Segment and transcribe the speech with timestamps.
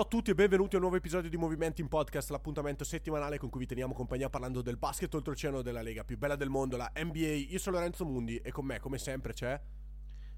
[0.00, 3.36] Ciao a tutti e benvenuti a un nuovo episodio di Movimenti in Podcast, l'appuntamento settimanale
[3.36, 6.78] con cui vi teniamo compagnia parlando del basket oltreoceano della lega più bella del mondo,
[6.78, 7.50] la NBA.
[7.50, 9.60] Io sono Lorenzo Mundi e con me, come sempre, c'è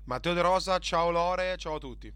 [0.06, 0.80] Matteo De Rosa.
[0.80, 2.12] Ciao Lore, ciao a tutti.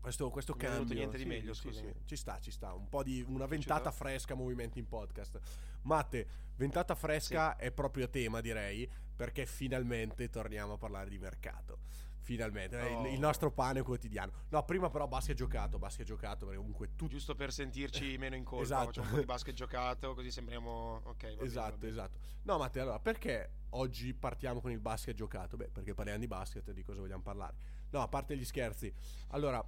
[0.00, 0.84] questo, questo Non è cambio.
[0.86, 1.92] venuto niente di Sì, meglio, sì, scusami.
[1.92, 2.00] sì.
[2.06, 5.38] Ci sta, ci sta, un po' di una ventata fresca a Movimenti in Podcast.
[5.82, 11.80] Matte, ventata fresca è proprio tema, direi, perché finalmente torniamo a parlare di mercato.
[12.26, 13.06] Finalmente, è il, Oh.
[13.06, 14.32] il nostro pane quotidiano.
[14.48, 18.42] No, prima però basket giocato, basket giocato, perché comunque tu Giusto per sentirci meno in
[18.42, 18.84] colpa, Esatto.
[18.86, 21.02] facciamo un po' di basket giocato, così sembriamo...
[21.04, 21.92] Ok, va bene, va Esatto, bene.
[21.92, 22.18] esatto.
[22.42, 25.56] No, Matteo, allora, perché oggi partiamo con il basket giocato?
[25.56, 27.54] Beh, perché parliamo di basket di cosa vogliamo parlare.
[27.90, 28.92] No, a parte gli scherzi.
[29.28, 29.64] Allora,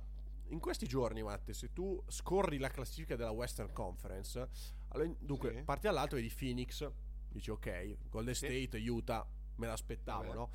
[0.48, 4.48] in questi giorni, Matte, se tu scorri la classifica della Western Conference,
[4.88, 5.62] allora, dunque, Sì.
[5.62, 6.90] parti dall'alto vedi Phoenix,
[7.28, 8.46] dici ok, Golden Sì.
[8.66, 10.34] State, Utah, me l'aspettavo, Vabbè.
[10.34, 10.50] no?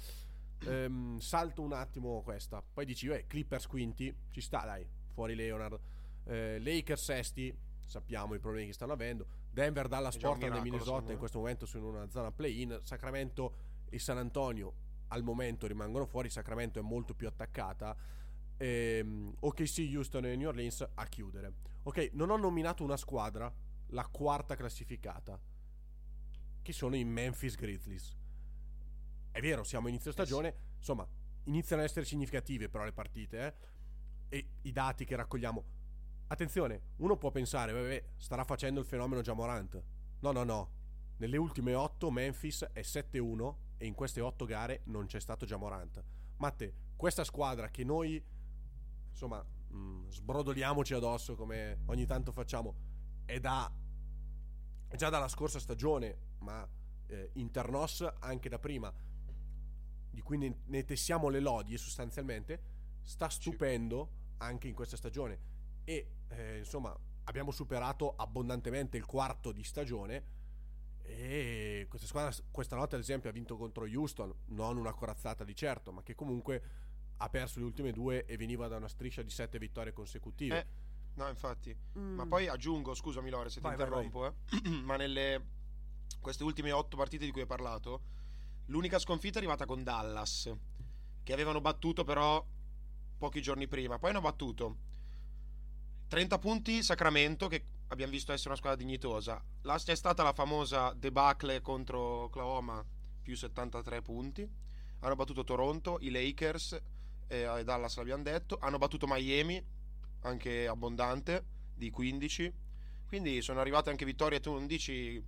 [0.65, 5.79] Ehm, salto un attimo questa, poi dici, beh, Clippers quinti, ci sta, dai, fuori Leonard.
[6.25, 9.25] Eh, Lakers sesti, sappiamo i problemi che stanno avendo.
[9.51, 12.79] Denver, Dallas, un Portland e Minnesota in questo momento sono in una zona play-in.
[12.81, 13.55] Sacramento
[13.89, 14.73] e San Antonio
[15.09, 16.29] al momento rimangono fuori.
[16.29, 17.95] Sacramento è molto più attaccata.
[18.57, 21.53] Ehm, OKC, Houston e New Orleans a chiudere.
[21.83, 23.53] Ok, non ho nominato una squadra,
[23.87, 25.39] la quarta classificata,
[26.61, 28.15] che sono i Memphis Grizzlies.
[29.33, 31.07] È vero, siamo a inizio stagione, insomma,
[31.45, 33.53] iniziano ad essere significative però le partite, eh?
[34.37, 35.63] E i dati che raccogliamo.
[36.27, 39.83] Attenzione, uno può pensare, vabbè, starà facendo il fenomeno Jamorant.
[40.19, 40.71] No, no, no.
[41.17, 46.03] Nelle ultime 8 Memphis è 7-1 e in queste 8 gare non c'è stato Jamorant.
[46.37, 48.23] Matte, questa squadra che noi,
[49.09, 52.75] insomma, mh, sbrodoliamoci addosso come ogni tanto facciamo,
[53.25, 53.71] è da...
[54.89, 56.69] è già dalla scorsa stagione, ma
[57.07, 58.93] eh, internos anche da prima,
[60.13, 62.61] di cui ne, ne tessiamo le lodi sostanzialmente,
[63.01, 65.39] sta stupendo anche in questa stagione.
[65.83, 70.41] E eh, insomma, abbiamo superato abbondantemente il quarto di stagione.
[71.01, 75.55] E questa squadra questa notte, ad esempio, ha vinto contro Houston, non una corazzata di
[75.55, 76.63] certo, ma che comunque
[77.17, 80.59] ha perso le ultime due e veniva da una striscia di sette vittorie consecutive.
[80.59, 80.65] Eh,
[81.15, 81.75] no, infatti.
[81.97, 82.15] Mm.
[82.15, 84.69] Ma poi aggiungo, scusami Lore se ti Vai, vai, interrompo, eh.
[84.83, 85.61] ma nelle
[86.19, 88.01] queste ultime otto partite di cui hai parlato,
[88.65, 90.51] l'unica sconfitta è arrivata con Dallas,
[91.23, 92.45] che avevano battuto però
[93.17, 93.99] pochi giorni prima.
[93.99, 94.77] Poi hanno battuto
[96.07, 99.43] 30 punti Sacramento, che abbiamo visto essere una squadra dignitosa.
[99.61, 102.85] La c'è stata la famosa debacle contro Oklahoma,
[103.21, 104.47] più 73 punti.
[104.99, 106.79] Hanno battuto Toronto, i Lakers,
[107.27, 108.57] eh, Dallas l'abbiamo detto.
[108.61, 109.63] Hanno battuto Miami,
[110.21, 112.53] anche abbondante, di 15.
[113.07, 114.39] Quindi sono arrivate anche vittorie.
[114.39, 115.23] Tu non dici,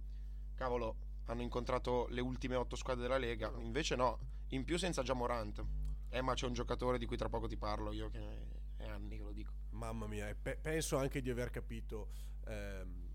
[0.53, 0.95] cavolo,
[1.25, 3.51] hanno incontrato le ultime 8 squadre della Lega.
[3.57, 4.19] Invece no,
[4.49, 5.63] in più senza Jamorant.
[6.09, 8.47] Eh, ma c'è un giocatore di cui tra poco ti parlo io, che
[8.77, 9.51] è anni che lo dico.
[9.71, 12.09] Mamma mia, pe- penso anche di aver capito
[12.45, 13.09] ehm,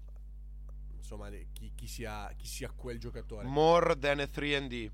[0.97, 3.47] insomma chi, chi sia, chi sia quel giocatore.
[3.47, 4.69] More than a 3D.
[4.69, 4.93] Ti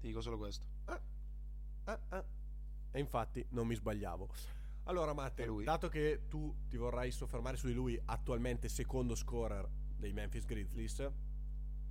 [0.00, 0.66] dico solo questo.
[1.84, 2.24] Ah, ah.
[2.90, 4.28] E infatti non mi sbagliavo.
[4.84, 10.12] Allora, Matte, dato che tu ti vorrai soffermare su di lui, attualmente secondo scorer dei
[10.12, 11.10] Memphis Grizzlies,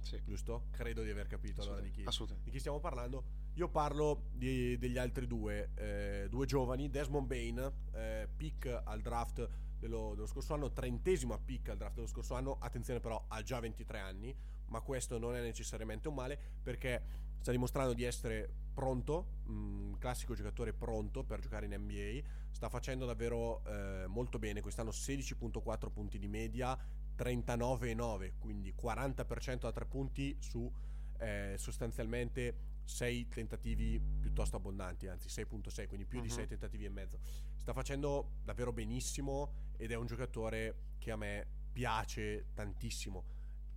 [0.03, 0.21] Sì.
[0.23, 0.67] giusto?
[0.71, 2.03] Credo di aver capito allora di chi,
[2.43, 3.23] di chi stiamo parlando.
[3.55, 9.49] Io parlo di- degli altri due, eh, due giovani, Desmond Bain, eh, pick al draft
[9.79, 13.41] dello, dello scorso anno, trentesimo a pick al draft dello scorso anno, attenzione però ha
[13.41, 14.35] già 23 anni,
[14.67, 17.03] ma questo non è necessariamente un male perché
[17.39, 22.21] sta dimostrando di essere pronto, un classico giocatore pronto per giocare in NBA,
[22.51, 26.77] sta facendo davvero eh, molto bene, quest'anno 16.4 punti di media,
[27.17, 30.71] 39,9, quindi 40% da tre punti su
[31.19, 36.33] eh, sostanzialmente 6 tentativi piuttosto abbondanti, anzi 6.6, quindi più di Mhm.
[36.33, 37.19] 6 tentativi e mezzo.
[37.55, 43.23] Sta facendo davvero benissimo ed è un giocatore che a me piace tantissimo.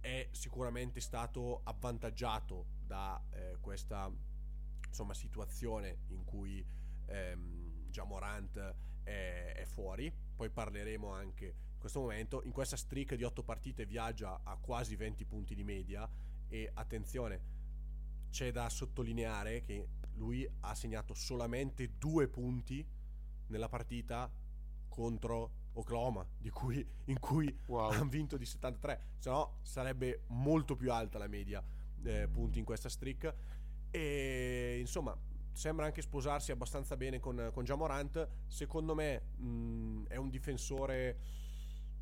[0.01, 4.11] È sicuramente stato avvantaggiato da eh, questa
[4.87, 6.65] insomma, situazione in cui
[7.07, 8.75] ehm, Jamorant
[9.05, 10.13] è, è fuori.
[10.35, 11.55] Poi parleremo anche
[11.87, 12.43] questo momento.
[12.43, 16.09] In questa streak di 8 partite viaggia a quasi 20 punti di media
[16.49, 17.55] e attenzione,
[18.31, 22.85] c'è da sottolineare che lui ha segnato solamente due punti
[23.49, 24.29] nella partita
[24.89, 27.91] contro Oklahoma, di cui, in cui Wow.
[27.91, 31.63] hanno vinto di 73, se no sarebbe molto più alta la media
[32.03, 33.33] eh, punti in questa streak.
[33.91, 35.17] E insomma,
[35.53, 38.29] sembra anche sposarsi abbastanza bene con, con Jamorant.
[38.47, 41.45] Secondo me mh, è un difensore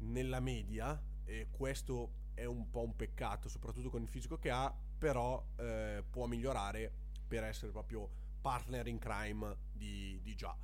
[0.04, 4.72] nella media e questo è un po' un peccato, soprattutto con il fisico che ha,
[4.98, 6.92] però eh, può migliorare
[7.26, 8.08] per essere proprio
[8.40, 10.56] partner in crime di, di già.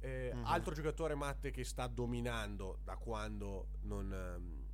[0.00, 0.44] Eh, Mhm.
[0.44, 4.64] Altro giocatore Matte che sta dominando da quando non ehm,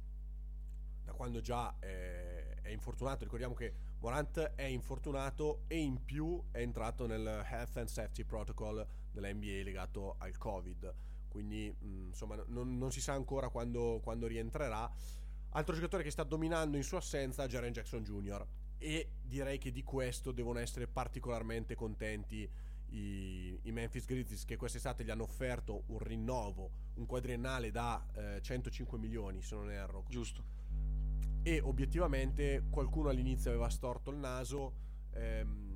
[1.05, 3.25] da quando già eh, è infortunato.
[3.25, 8.87] Ricordiamo che Morant è infortunato e in più è entrato nel Health and Safety Protocol
[9.11, 10.95] della NBA legato al Covid.
[11.33, 14.89] Quindi mh, insomma non, non si sa ancora quando, quando rientrerà.
[15.55, 18.47] Altro giocatore che sta dominando in sua assenza, Jaren Jackson Jr.
[18.79, 22.49] E direi che di questo devono essere particolarmente contenti
[22.91, 28.41] i, i Memphis Grizzlies che quest'estate gli hanno offerto un rinnovo, un quadriennale da eh,
[28.43, 30.05] 105 milioni se non erro.
[30.09, 30.45] Giusto.
[31.43, 34.75] E obiettivamente qualcuno all'inizio aveva storto il naso.
[35.15, 35.72] ehm,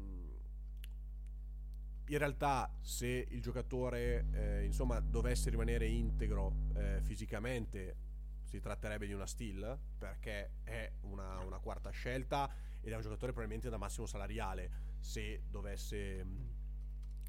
[2.09, 7.97] in realtà se il giocatore eh, insomma dovesse rimanere integro eh, fisicamente
[8.43, 12.49] si tratterebbe di una steal perché è una, una quarta scelta
[12.81, 14.71] ed è un giocatore probabilmente da massimo salariale
[15.01, 16.25] se dovesse,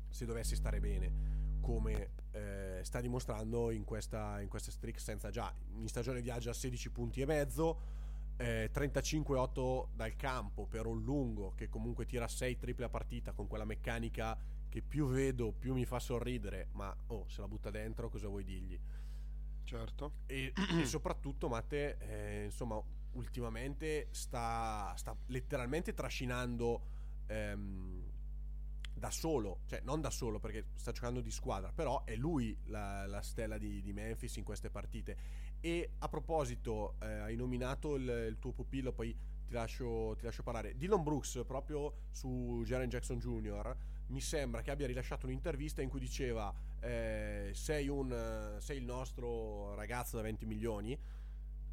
[0.10, 5.52] se dovesse stare bene come eh, sta dimostrando in questa, in questa streak senza già
[5.74, 7.96] in stagione viaggia a 16 punti e mezzo
[8.38, 13.48] eh, 35-8 dal campo per un lungo che comunque tira 6 triple a partita con
[13.48, 14.38] quella meccanica
[14.70, 18.44] che più vedo più mi fa sorridere ma oh se la butta dentro cosa vuoi
[18.44, 18.80] dirgli?
[19.64, 20.14] Certo.
[20.28, 22.82] e, e soprattutto Matte eh, insomma
[23.14, 26.82] ultimamente sta, sta letteralmente trascinando
[27.26, 28.04] ehm,
[28.94, 33.06] da solo cioè non da solo perché sta giocando di squadra però è lui la,
[33.06, 35.46] la stella di, di Memphis in queste partite.
[35.60, 39.16] E a proposito eh, hai nominato il, il tuo pupillo poi
[39.48, 40.78] ti lascio, ti lascio parlare.
[40.78, 43.76] Dylan Brooks proprio su Jaren Jackson Jr
[44.08, 49.76] mi sembra che abbia rilasciato un'intervista in cui diceva eh, sei, un, sei il nostro
[49.76, 50.98] ragazzo da 20 milioni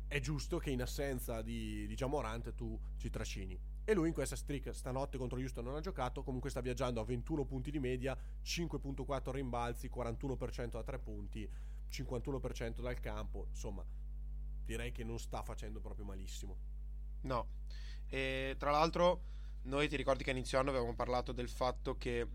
[0.06, 4.36] è giusto che in assenza di, di Jamorant tu ci trascini e lui in questa
[4.36, 8.16] streak stanotte contro Houston non ha giocato comunque sta viaggiando a 21 punti di media
[8.44, 11.48] 5.4 rimbalzi 41% da 3 punti
[11.90, 13.84] 51% dal campo insomma
[14.64, 16.74] direi che non sta facendo proprio malissimo
[17.24, 17.48] No.
[18.08, 19.22] E tra l'altro,
[19.64, 22.26] noi ti ricordi che inizio anno avevamo parlato del fatto che.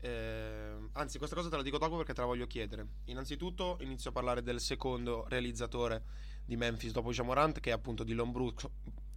[0.00, 2.86] eh, anzi, questa cosa te la dico dopo perché te la voglio chiedere.
[3.06, 6.02] Innanzitutto, inizio a parlare del secondo realizzatore
[6.44, 8.68] di Memphis dopo Jamorant, che è appunto Dylan Brooks,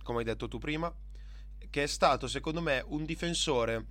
[0.03, 0.93] come hai detto tu prima,
[1.69, 3.85] che è stato, secondo me, un difensore.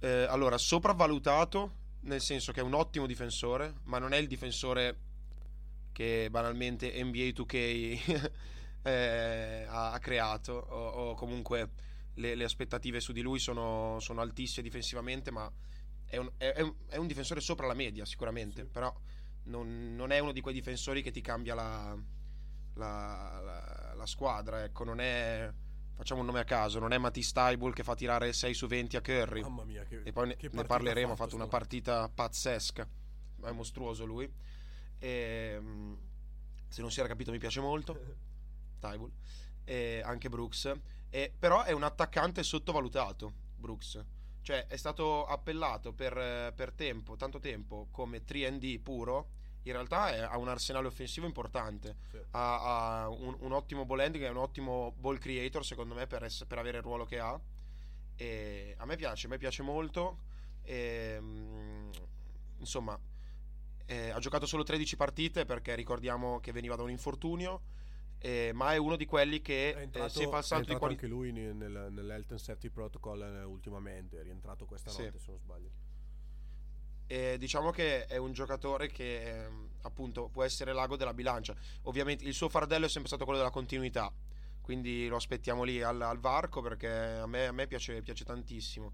[0.00, 1.72] eh, allora, sopravvalutato,
[2.02, 4.98] nel senso che è un ottimo difensore, ma non è il difensore
[5.92, 8.30] che banalmente NBA 2K
[8.82, 11.70] eh, ha, ha creato o, o comunque
[12.14, 15.50] le, le aspettative su di lui sono, sono altissime difensivamente ma
[16.06, 18.68] è un, è- è un- è un difensore sopra la media sicuramente Sì.
[18.68, 18.94] però
[19.44, 21.96] non, non è uno di quei difensori che ti cambia la,
[22.74, 25.50] la- la- la squadra ecco non è
[25.94, 28.96] facciamo un nome a caso non è Matisse Taibul che fa tirare 6 su 20
[28.96, 31.12] a Curry mamma mia che, e poi ne, ne parleremo.
[31.12, 32.88] Ha fatto una partita pazzesca.
[33.42, 34.30] È mostruoso lui.
[34.98, 35.94] E, mm,
[36.68, 37.98] se non si era capito, mi piace molto.
[38.80, 39.10] Tybull.
[39.64, 40.72] E anche Brooks.
[41.10, 43.32] E, però è un attaccante sottovalutato.
[43.56, 44.02] Brooks.
[44.42, 49.38] Cioè, è stato appellato per, eh, per tempo, tanto tempo, come 3D puro.
[49.64, 51.96] In realtà è- ha un arsenale offensivo importante.
[52.10, 52.18] Sì.
[52.30, 56.24] Ha, ha un, un ottimo ball handling, è un ottimo ball creator, secondo me, per,
[56.24, 57.38] ess- per avere il ruolo che ha.
[58.16, 60.18] E a me piace, a me piace molto.
[60.62, 61.90] E, mm,
[62.58, 62.98] insomma,
[63.86, 67.60] eh, ha giocato solo 13 partite perché ricordiamo che veniva da un infortunio.
[68.20, 70.78] Eh, ma è uno di quelli che È eh, entrato, se fa il salto di
[70.78, 71.02] qualità.
[71.02, 75.02] anche lui nel, nel, nell'Health and Safety Protocol eh, ultimamente, è rientrato questa Sì.
[75.04, 75.70] notte se non sbaglio.
[77.06, 81.56] E diciamo che è un giocatore che ehm, appunto può essere l'ago della bilancia.
[81.82, 84.12] Ovviamente il suo fardello è sempre stato quello della continuità.
[84.60, 88.92] Quindi lo aspettiamo lì al, al varco perché a me, a me piace, piace tantissimo.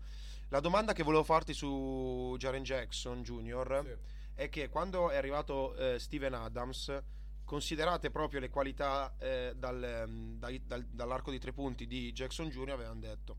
[0.48, 3.82] La domanda che volevo farti su Jaren Jackson Jr.
[3.84, 4.32] Sì.
[4.42, 7.02] è che quando è arrivato eh, Steven Adams,
[7.46, 12.48] considerate proprio le qualità eh, dal, ehm, dai- dal- dall'arco di tre punti di Jackson
[12.50, 13.36] Jr., avevano detto: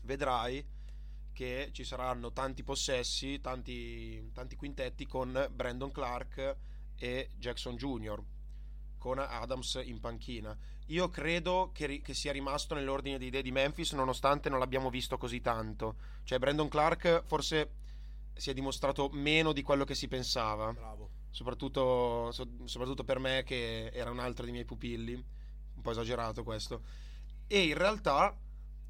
[0.00, 0.66] Vedrai
[1.32, 6.56] che ci saranno tanti possessi, tanti, tanti quintetti con Brandon Clark
[6.96, 8.20] e Jackson Jr.,
[8.98, 10.56] con Adams in panchina.
[10.86, 15.16] Io credo che, che sia rimasto nell'ordine di idee di Memphis, nonostante non l'abbiamo visto
[15.16, 15.96] così tanto.
[16.24, 17.74] Cioè, Brandon Clark forse
[18.34, 21.19] si è dimostrato meno di quello che si pensava Bravo.
[21.30, 26.42] Soprattutto, so- soprattutto per me che era un altro dei miei pupilli, un po' esagerato
[26.42, 26.82] questo.
[27.46, 28.36] E in realtà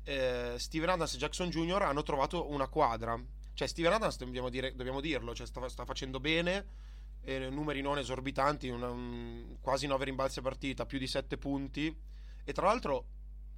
[0.05, 1.83] eh, Steven Adams e Jackson Jr.
[1.83, 3.23] hanno trovato una quadra.
[3.55, 6.67] Cioè Steven Adams, dobbiamo, dire- dobbiamo dirlo, cioè, sta, sta facendo bene,
[7.23, 11.95] eh, numeri non esorbitanti, una- un- quasi 9 rimbalzi a partita, più di 7 punti.
[12.45, 13.05] E tra l'altro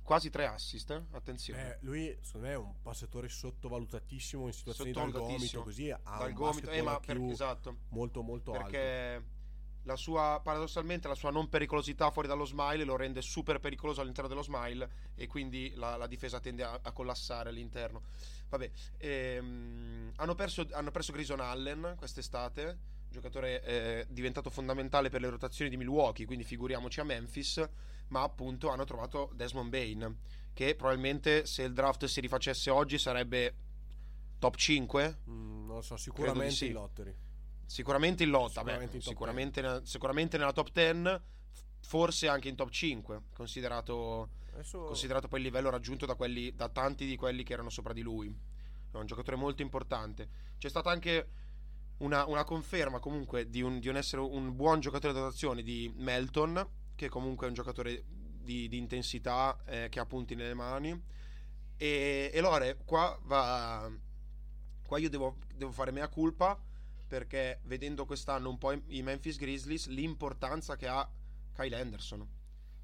[0.03, 1.03] quasi tre assist, eh?
[1.13, 1.75] attenzione.
[1.75, 6.29] Eh, lui, secondo me, è un passatore sottovalutatissimo in situazioni dal gomito, così ha Dal
[6.29, 7.77] un gomito, eh, ma per- esatto.
[7.89, 8.65] molto molto alto.
[8.65, 9.41] perché
[9.85, 14.29] la sua paradossalmente la sua non pericolosità fuori dallo smile lo rende super pericoloso all'interno
[14.29, 18.03] dello smile e quindi la, la difesa tende a, a collassare all'interno
[18.49, 22.79] vabbè ehm, hanno, perso, hanno perso Grayson Allen quest'estate
[23.09, 27.69] giocatore eh, diventato fondamentale per le rotazioni di Milwaukee quindi figuriamoci a Memphis
[28.09, 30.19] ma appunto hanno trovato Desmond Bain
[30.53, 33.55] che probabilmente se il draft si rifacesse oggi sarebbe
[34.39, 36.67] top 5 Mm, non lo so, sicuramente sì.
[36.67, 37.15] in lottery.
[37.65, 41.03] Sicuramente in lotta, Sicuramente beh, in sicuramente, ne- sicuramente nella top 10,
[41.53, 46.55] f- forse anche in top 5, considerato, Adesso considerato poi il livello raggiunto da, quelli,
[46.55, 48.29] da tanti di quelli che erano sopra di lui.
[48.91, 50.29] È un giocatore molto importante.
[50.59, 51.29] C'è stata anche
[51.99, 55.91] una, una conferma comunque di un, di un essere un buon giocatore di dotazione di
[55.97, 58.05] Melton, che comunque è un giocatore
[58.43, 61.01] di, di intensità, eh, che ha punti nelle mani.
[61.77, 63.91] E, e Lore, qua va...
[64.87, 66.61] Qua io devo, devo fare mea culpa
[67.13, 71.07] perché vedendo quest'anno un po' i Memphis Grizzlies l'importanza che ha
[71.53, 72.27] Kyle Anderson.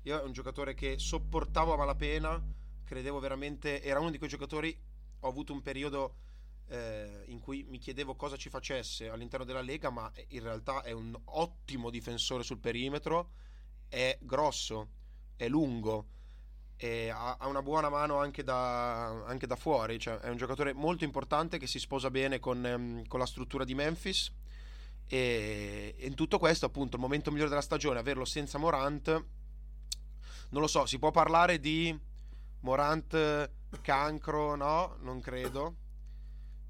[0.02, 2.42] Io è un giocatore che sopportavo a malapena,
[2.84, 4.78] credevo veramente, era uno di quei giocatori,
[5.20, 6.16] ho avuto un periodo
[6.68, 10.92] eh, in cui mi chiedevo cosa ci facesse all'interno della Lega, ma in realtà è
[10.92, 13.30] un ottimo difensore sul perimetro,
[13.88, 14.88] è grosso,
[15.36, 16.06] è lungo,
[16.76, 21.04] e ha, una buona mano anche da, anche da fuori, cioè è un giocatore molto
[21.04, 24.32] importante che si sposa bene con, ehm, con la struttura di Memphis
[25.06, 29.08] e, e in tutto questo appunto il momento migliore della stagione, averlo senza Morant,
[30.50, 31.98] non lo so, si può parlare di
[32.60, 33.50] Morant
[33.82, 34.96] cancro, no?
[35.00, 35.76] Non credo.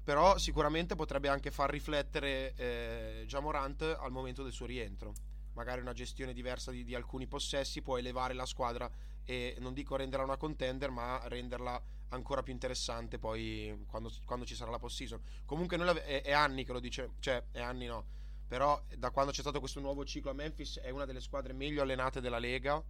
[0.03, 5.13] Però sicuramente potrebbe anche far riflettere eh, già Morant al momento del suo rientro.
[5.59, 8.89] Magari una gestione diversa di, di alcuni possessi può elevare la squadra
[9.25, 14.55] e non dico renderla una contender, ma renderla ancora più interessante poi quando, quando ci
[14.55, 15.21] sarà la post-season.
[15.43, 18.05] Comunque noi è, è anni che lo dice, cioè è anni no,
[18.47, 21.81] però da quando c'è stato questo nuovo ciclo a Memphis è una delle squadre meglio
[21.81, 22.81] allenate della Lega,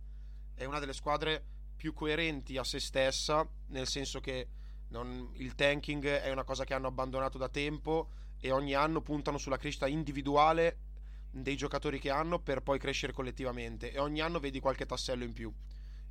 [0.54, 1.44] è una delle squadre
[1.76, 4.48] più coerenti a se stessa, nel senso che
[4.90, 8.10] non- il tanking è una cosa che hanno abbandonato da tempo
[8.40, 10.88] e ogni anno puntano sulla crescita individuale
[11.32, 15.34] dei giocatori che hanno per poi crescere collettivamente e ogni anno vedi qualche tassello in
[15.34, 15.54] più.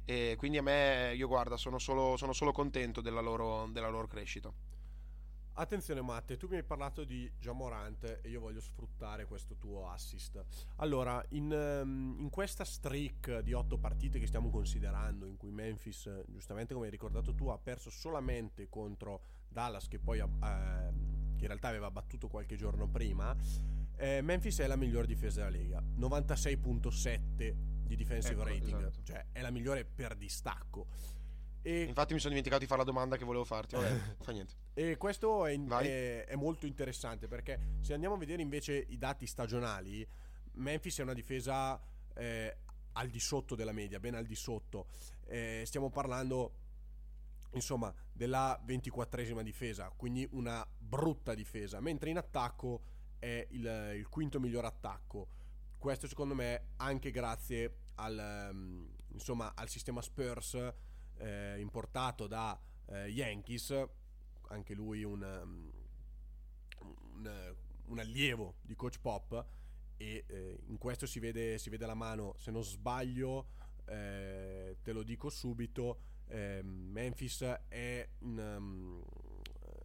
[0.05, 4.07] E quindi a me, io guarda, sono solo, sono solo contento della loro, della loro
[4.07, 4.51] crescita.
[5.61, 10.41] Attenzione Matte, tu mi hai parlato di Jamorant e io voglio sfruttare questo tuo assist.
[10.77, 16.07] Allora, in, ehm, in questa streak di otto partite che stiamo considerando, in cui Memphis,
[16.07, 21.43] eh, giustamente come hai ricordato tu, ha perso solamente contro Dallas, che poi ehm, che
[21.43, 23.37] in realtà aveva battuto qualche giorno prima,
[23.99, 29.03] eh, Memphis è la miglior difesa della Lega, 96.7 di defensive Ecco, rating, esatto.
[29.03, 30.87] cioè è la migliore per distacco.
[31.63, 34.55] E Infatti mi sono dimenticato di fare la domanda che volevo farti, vabbè, fa niente.
[34.75, 39.27] E questo è, è- è molto interessante perché se andiamo a vedere invece i dati
[39.27, 40.07] stagionali,
[40.53, 41.81] Memphis è una difesa
[42.15, 42.57] eh,
[42.93, 44.87] al di sotto della media, ben al di sotto.
[45.27, 46.53] Eh, stiamo parlando
[47.53, 52.83] insomma della 24esima difesa, quindi una brutta difesa, mentre in attacco
[53.19, 55.29] è il, il quinto miglior attacco.
[55.79, 60.55] Questo secondo me anche grazie al, ehm, insomma, al sistema Spurs
[61.17, 63.87] eh, importato da eh, Yankees,
[64.49, 65.71] anche lui un, um,
[66.81, 67.55] un,
[67.87, 69.47] un allievo di Coach Pop.
[69.97, 73.49] E eh, in questo si vede, si vede la mano, se non sbaglio
[73.89, 79.03] eh, te lo dico subito, eh, Memphis è, in, um,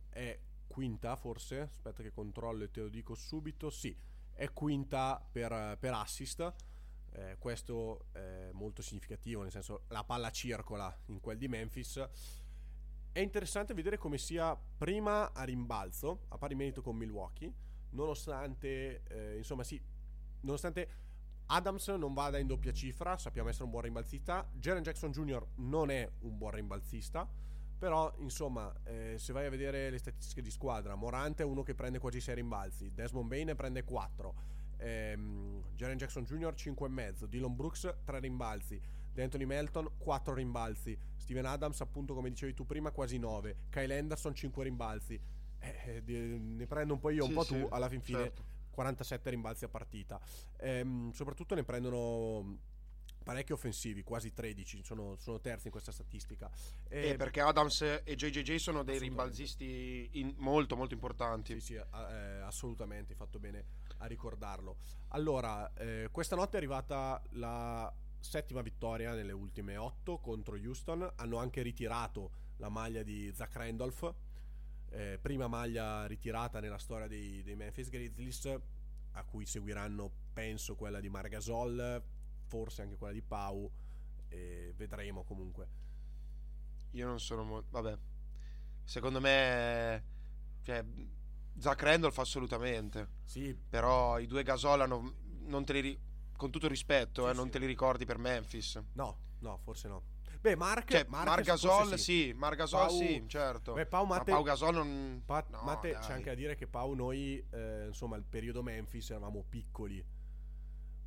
[0.09, 0.37] è
[0.73, 3.95] quinta forse, aspetta che controllo e te lo dico subito, sì,
[4.33, 6.53] è quinta per, per assist.
[7.11, 12.03] Eh, questo è molto significativo, nel senso la palla circola in quel di Memphis.
[13.11, 17.53] È interessante vedere come sia prima a rimbalzo, a pari merito con Milwaukee,
[17.91, 19.79] nonostante, eh, insomma, sì,
[20.41, 20.89] nonostante
[21.45, 24.49] Adams non vada in doppia cifra, sappiamo essere un buon rimbalzista.
[24.53, 25.45] Jaren Jackson Jr.
[25.57, 27.29] non è un buon rimbalzista.
[27.83, 31.75] Però, insomma, eh, se vai a vedere le statistiche di squadra, Morante è uno che
[31.75, 34.33] prende quasi 6 rimbalzi, Desmond Bain ne prende 4,
[34.77, 36.53] ehm, Jaren Jackson Jr.
[36.53, 38.79] 5,5, Dylan Brooks 3 rimbalzi,
[39.11, 44.33] D'Anthony Melton 4 rimbalzi, Steven Adams, appunto, come dicevi tu prima, quasi 9, Kyle Anderson
[44.33, 45.19] 5 rimbalzi.
[45.59, 48.19] Eh, eh, ne prendo un po' io, un Sì, po' sì, tu, alla fin fine
[48.19, 48.43] certo.
[48.71, 50.21] 47 rimbalzi a partita.
[50.59, 52.59] Ehm, soprattutto ne prendono
[53.23, 56.49] parecchi offensivi, quasi 13, sono, sono terzi in questa statistica.
[56.87, 61.53] Eh, E- perché Adams e JJJ sono dei rimbalzisti molto molto importanti.
[61.59, 63.65] Sì, sì, eh, assolutamente, hai fatto bene
[63.97, 64.77] a ricordarlo.
[65.09, 71.11] Allora, eh, questa notte è arrivata la settima vittoria nelle ultime otto contro Houston.
[71.15, 74.13] Hanno anche ritirato la maglia di Zach Randolph,
[74.89, 78.55] eh, prima maglia ritirata nella storia dei, dei, Memphis Grizzlies,
[79.11, 82.01] a cui seguiranno, penso, quella di Margasol,
[82.53, 83.67] forse anche quella di Pau.
[84.27, 85.67] Eh, vedremo comunque.
[86.91, 87.67] Io non sono molto.
[87.71, 87.97] Vabbè,
[88.83, 90.03] secondo me.
[90.61, 90.85] Cioè,
[91.57, 93.07] Zach Randolph assolutamente.
[93.23, 93.57] Sì.
[93.69, 95.99] Però i due Gasol hanno, non te li
[96.37, 98.79] con tutto il rispetto, sì, eh, non te li ricordi per Memphis.
[98.93, 100.03] No, no, forse no.
[100.41, 101.97] Beh, Mark, cioè, Mark Margasol, sì.
[101.97, 103.73] sì, Margasol, Pau, sì, certo.
[103.73, 105.23] Beh, Pau, Matte, Ma Pau Gasol non.
[105.25, 109.09] Pa, no, Matte, c'è anche da dire che Pau, noi, eh, insomma, il periodo Memphis
[109.09, 110.05] eravamo piccoli.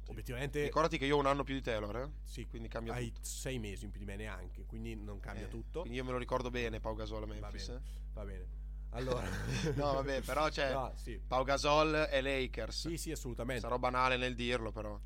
[0.08, 0.62] Obiettivamente.
[0.62, 2.10] Ricordati che io ho un anno più di Taylor, eh?
[2.22, 3.26] Sì, quindi cambia hai tutto.
[3.26, 5.80] sei mesi in più di me neanche, quindi non cambia eh, tutto.
[5.80, 7.68] Quindi io me lo ricordo bene, Pau Gasol a Memphis.
[7.68, 7.80] Va bene.
[7.80, 8.12] Eh?
[8.12, 8.64] Va bene.
[8.90, 9.28] Allora,
[9.74, 11.18] no, vabbè, però c'è no, sì.
[11.18, 12.88] Pau Gasol e Lakers.
[12.88, 13.62] Sì, sì, assolutamente.
[13.62, 14.98] Sarò banale nel dirlo, però.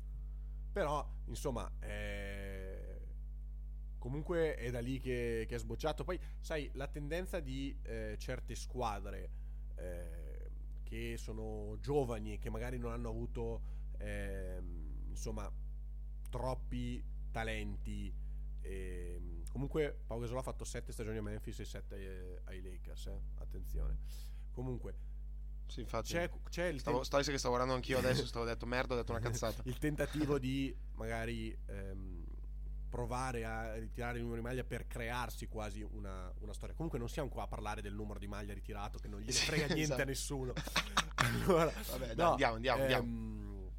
[0.71, 3.01] Però, insomma, eh,
[3.97, 6.03] comunque è da lì che, che, è sbocciato.
[6.03, 9.29] Poi, sai, la tendenza di eh, certe squadre
[9.75, 10.49] eh,
[10.83, 13.61] che sono giovani e che magari non hanno avuto,
[13.97, 14.80] ehm,
[15.11, 15.51] insomma,
[16.29, 18.13] troppi talenti.
[18.61, 23.07] Ehm, comunque, Paolo Gasol ha fatto 7 stagioni a Memphis e 7 eh, ai Lakers.
[23.07, 23.21] Eh?
[23.35, 23.97] Attenzione.
[24.51, 24.95] Comunque,
[25.71, 26.11] sì, infatti.
[26.11, 27.23] C'è, c'è il stavo, ten...
[27.23, 29.61] che stavo guardando anch'io adesso, stavo detto merda, ho detto una cazzata.
[29.65, 32.25] il tentativo di magari ehm,
[32.89, 36.75] provare a ritirare il numero di maglia per crearsi quasi una, una, storia.
[36.75, 39.67] Comunque non siamo qua a parlare del numero di maglia ritirato che non gli frega
[39.67, 40.01] niente esatto.
[40.01, 40.53] a nessuno.
[41.15, 43.71] allora, Vabbè, dai, no, andiamo, andiamo, ehm, andiamo.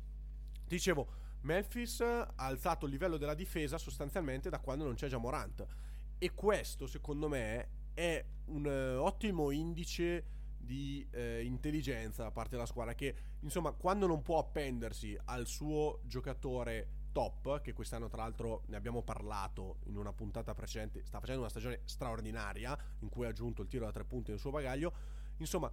[0.67, 1.09] Dicevo,
[1.43, 5.67] Memphis ha alzato il livello della difesa sostanzialmente da quando non c'è già Morant.
[6.19, 10.25] E questo, secondo me, è un uh, ottimo indice
[10.63, 16.01] di eh, intelligenza da parte della squadra che insomma quando non può appendersi al suo
[16.05, 21.41] giocatore top che quest'anno tra l'altro ne abbiamo parlato in una puntata precedente sta facendo
[21.41, 24.93] una stagione straordinaria in cui ha aggiunto il tiro da tre punti nel suo bagaglio
[25.39, 25.71] insomma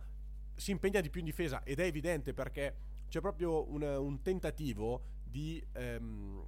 [0.55, 2.75] si impegna di più in difesa ed è evidente perché
[3.09, 6.43] c'è proprio un, un tentativo di ehm,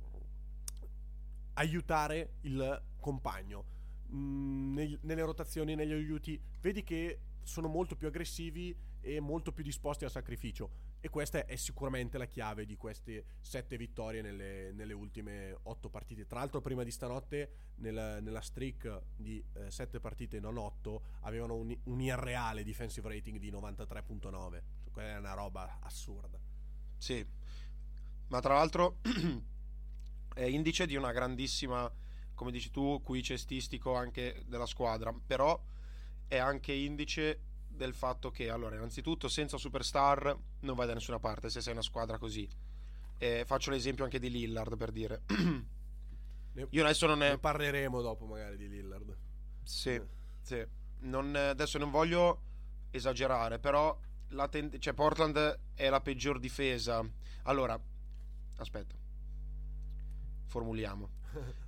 [1.54, 3.66] aiutare il compagno
[4.14, 9.64] mm, nel, nelle rotazioni negli aiuti vedi che sono molto più aggressivi e molto più
[9.64, 10.90] disposti al sacrificio.
[11.00, 16.28] E questa è sicuramente la chiave di queste sette vittorie nelle, nelle ultime otto partite.
[16.28, 21.56] Tra l'altro, prima di stanotte, nella, nella streak di eh, sette partite, non otto, avevano
[21.56, 24.62] un, un irreale defensive rating di 93.9.
[24.84, 26.40] Cioè, quella è una roba assurda.
[26.98, 27.26] Sì,
[28.32, 29.00] ma tra l'altro
[30.34, 31.92] è indice di una grandissima,
[32.34, 35.14] come dici tu, qui cestistico anche della squadra.
[35.14, 35.62] Però
[36.28, 41.50] è anche indice del fatto che, allora, innanzitutto, senza superstar non vai da nessuna parte
[41.50, 42.48] se sei una squadra così.
[43.18, 45.24] Eh, faccio l'esempio anche di Lillard per dire.
[46.70, 47.32] Io adesso non ne...
[47.32, 49.14] ne parleremo dopo, magari, di Lillard.
[49.62, 50.08] Sì, eh.
[50.42, 50.66] sì.
[51.00, 52.44] Non, adesso non voglio
[52.92, 53.98] esagerare, però
[54.30, 54.72] la ten...
[54.80, 57.06] cioè, Portland è la peggior difesa.
[57.44, 57.80] Allora,
[58.62, 58.96] aspetta,
[60.46, 61.10] formuliamo.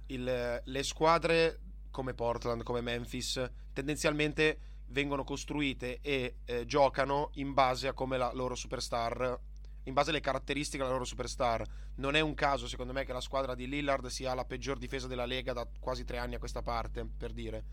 [0.07, 7.87] Il, le squadre come Portland, come Memphis, tendenzialmente vengono costruite e eh, giocano in base
[7.87, 9.39] a come la loro superstar
[9.83, 11.65] in base alle caratteristiche della loro superstar.
[11.95, 15.07] Non è un caso, secondo me, che la squadra di Lillard sia la peggior difesa
[15.07, 17.63] della Lega da quasi tre anni a questa parte, per dire.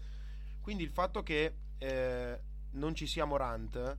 [0.60, 2.40] Quindi il fatto che eh,
[2.72, 3.98] non ci sia Morant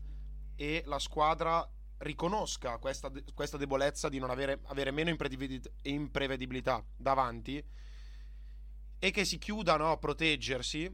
[0.55, 1.67] e la squadra
[2.01, 5.09] riconosca questa, questa debolezza di non avere, avere meno
[5.83, 7.63] imprevedibilità davanti
[8.99, 10.93] e che si chiudano a proteggersi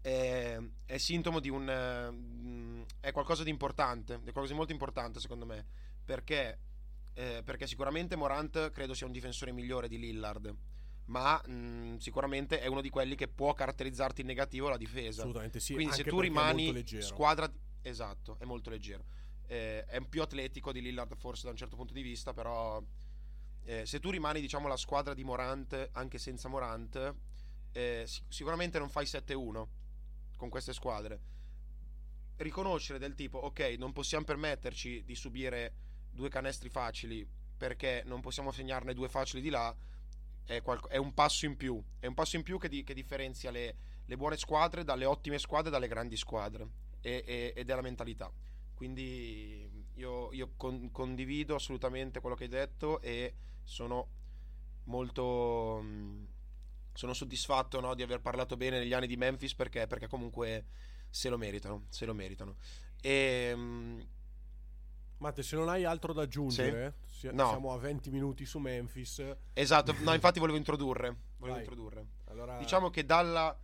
[0.00, 5.20] è, è sintomo di un eh, è qualcosa di importante è qualcosa di molto importante
[5.20, 5.66] secondo me
[6.04, 6.58] perché,
[7.14, 10.54] eh, perché sicuramente Morant credo sia un difensore migliore di Lillard
[11.06, 15.22] ma mh, sicuramente è uno di quelli che può caratterizzarti in negativo la difesa.
[15.22, 17.50] Assolutamente sì quindi se tu rimani squadra
[17.82, 19.04] esatto è molto leggero
[19.50, 22.80] eh, è più atletico di Lillard forse da un certo punto di vista però
[23.64, 27.14] eh, se tu rimani diciamo la squadra di Morant anche senza Morant
[27.72, 29.66] eh, sicuramente non fai 7-1
[30.36, 31.20] con queste squadre.
[32.36, 35.74] Riconoscere del tipo ok non possiamo permetterci di subire
[36.10, 39.74] due canestri facili perché non possiamo segnarne due facili di là
[40.44, 41.82] è, qual- è un passo in più.
[41.98, 45.38] È un passo in più che, di- che differenzia le-, le, buone squadre dalle ottime
[45.38, 46.68] squadre dalle grandi squadre.
[47.00, 48.32] E- e- ed è la mentalità
[48.84, 54.08] quindi io, io con- condivido assolutamente quello che hai detto e sono
[54.84, 55.84] molto
[56.94, 60.64] sono soddisfatto no, di aver parlato bene negli anni di Memphis perché, perché comunque
[61.10, 62.56] se lo meritano se lo meritano
[63.02, 63.54] e
[65.18, 67.48] Matte, se non hai altro da aggiungere, si- No.
[67.48, 69.22] siamo a 20 minuti su Memphis.
[69.52, 71.14] Esatto, no, infatti volevo introdurre.
[71.36, 72.06] Volevo introdurre.
[72.28, 73.54] Allora, Diciamo che dalla,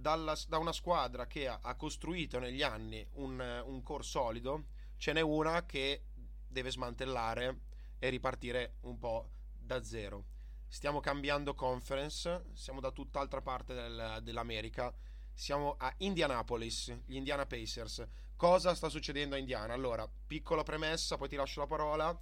[0.00, 5.12] dalla- da una squadra che ha, ha costruito negli anni un, un core solido, ce
[5.12, 6.04] n'è una che
[6.46, 7.60] deve smantellare
[7.98, 10.24] e ripartire un po' da zero.
[10.68, 14.94] Stiamo cambiando conference, siamo da tutt'altra parte del- dell'America,
[15.32, 18.06] siamo a Indianapolis, gli Indiana Pacers.
[18.36, 19.72] Cosa sta succedendo a Indiana?
[19.72, 22.20] Allora, piccola premessa, poi ti lascio la parola.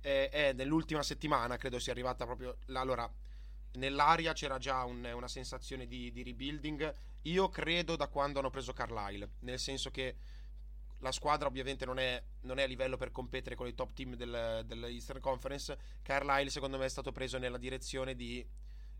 [0.00, 2.58] Eh, È nell'ultima settimana, credo sia arrivata proprio.
[2.66, 3.10] là- Allora,
[3.76, 6.92] nell'aria c'era già un- una sensazione di, di rebuilding.
[7.22, 10.16] Io credo da quando hanno preso Carlisle, nel senso che
[11.00, 14.14] la squadra ovviamente non è, non è a livello per competere con i top team
[14.14, 15.76] del, dell'Eastern Conference.
[16.02, 18.46] Carlisle secondo me è stato preso nella direzione di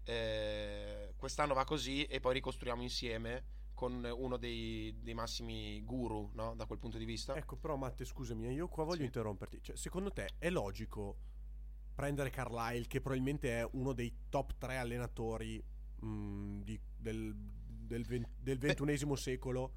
[0.05, 6.55] eh, quest'anno va così e poi ricostruiamo insieme con uno dei, dei massimi guru no?
[6.55, 7.35] da quel punto di vista.
[7.37, 9.05] Ecco, però Matte, scusami, io qua voglio Sì.
[9.05, 9.61] interromperti.
[9.63, 11.17] Cioè, secondo te è logico
[11.97, 15.61] prendere Carlisle, che probabilmente è uno dei top 3 allenatori
[15.97, 19.73] mh, di- del, del, del ventunesimo secolo,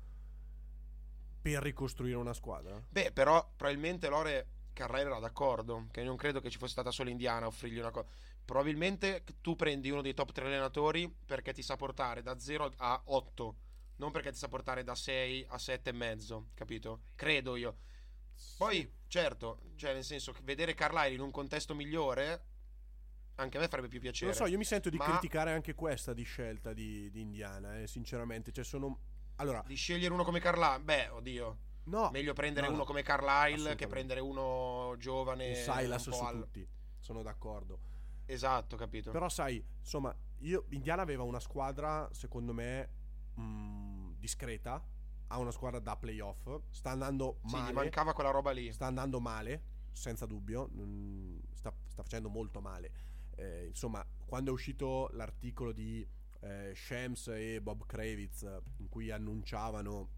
[1.42, 2.82] per ricostruire una squadra?
[2.90, 7.10] Beh, però probabilmente Lore Carlisle era d'accordo, che non credo che ci fosse stata solo
[7.10, 8.08] Indiana a offrirgli una cosa.
[8.44, 13.02] Probabilmente tu prendi uno dei top 3 allenatori perché ti sa portare da 0 a
[13.06, 13.56] 8,
[13.98, 17.04] non perché ti sa portare da 6 a 7 e mezzo, capito?
[17.16, 17.78] Credo io.
[18.58, 22.44] Poi, certo, cioè nel senso che vedere Carlisle in un contesto migliore
[23.36, 24.32] anche a me farebbe più piacere.
[24.32, 27.80] Non so, io mi sento di Ma- criticare anche questa di scelta di, di Indiana,
[27.80, 28.52] eh, sinceramente.
[28.52, 29.00] Cioè, sono.
[29.38, 31.58] Allora, Di scegliere uno come Carlisle, beh, oddio.
[31.86, 36.14] no, Meglio prendere no, no, uno come Carlisle che prendere uno giovane un Silas un
[36.14, 36.68] su al- tutti.
[37.00, 37.80] Sono d'accordo.
[38.26, 39.12] Esatto, capito.
[39.12, 42.90] Però sai, insomma, io, Indiana aveva una squadra, secondo me,
[43.36, 44.84] mh, discreta.
[45.32, 46.62] Ha una squadra da playoff.
[46.70, 47.74] Sta andando Sì, gli male.
[47.74, 48.72] mancava quella roba lì.
[48.72, 50.70] Sta andando male, senza dubbio.
[50.74, 52.92] mm, Sta, sta facendo molto male.
[53.36, 56.06] Eh, insomma, quando è uscito l'articolo di
[56.42, 58.42] eh, Shams e Bob Kravitz
[58.78, 60.10] in cui annunciavano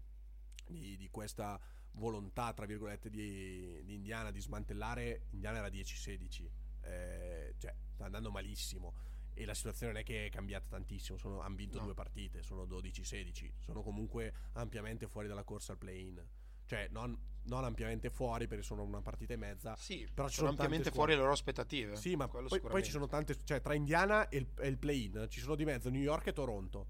[0.66, 1.58] di, di questa
[1.92, 6.48] volontà, tra virgolette, di, di Indiana di smantellare, Indiana era 10-16.
[6.84, 8.94] Eh, cioè, sta andando malissimo.
[9.34, 11.16] E la situazione non è che è cambiata tantissimo.
[11.16, 11.84] Sono, hanno vinto No.
[11.84, 13.52] due partite, sono 12-16.
[13.58, 16.22] Sono comunque ampiamente fuori dalla corsa al play-in.
[16.64, 19.74] Cioè, non, non ampiamente fuori perché sono una partita e mezza.
[19.76, 21.96] Sì, Però ci sono sono ampiamente fuori le loro aspettative.
[21.96, 23.36] Sì, ma poi, poi ci sono tante.
[23.42, 26.32] Cioè, tra Indiana e il, e il play-in ci sono di mezzo New York e
[26.32, 26.86] Toronto.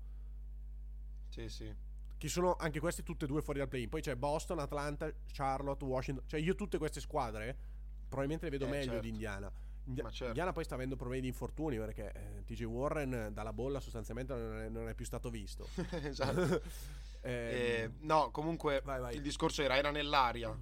[1.29, 1.75] Sì, sì.
[2.19, 3.89] Che sono anche queste tutte e due fuori dal play-in.
[3.89, 6.29] Poi c'è Boston, Atlanta, Charlotte, Washington.
[6.29, 7.57] Cioè, io tutte queste squadre
[8.09, 9.01] probabilmente le vedo Eh, meglio certo.
[9.01, 9.53] di Indiana.
[9.85, 10.27] Indi- Ma certo.
[10.27, 14.59] Indiana poi sta avendo problemi di infortuni perché eh, TJ Warren dalla bolla sostanzialmente non
[14.61, 15.69] è, non è più stato visto.
[16.03, 16.63] esatto.
[17.25, 19.15] Eh, Ehm, no, comunque Vai, vai.
[19.15, 20.53] il discorso era, era nell'aria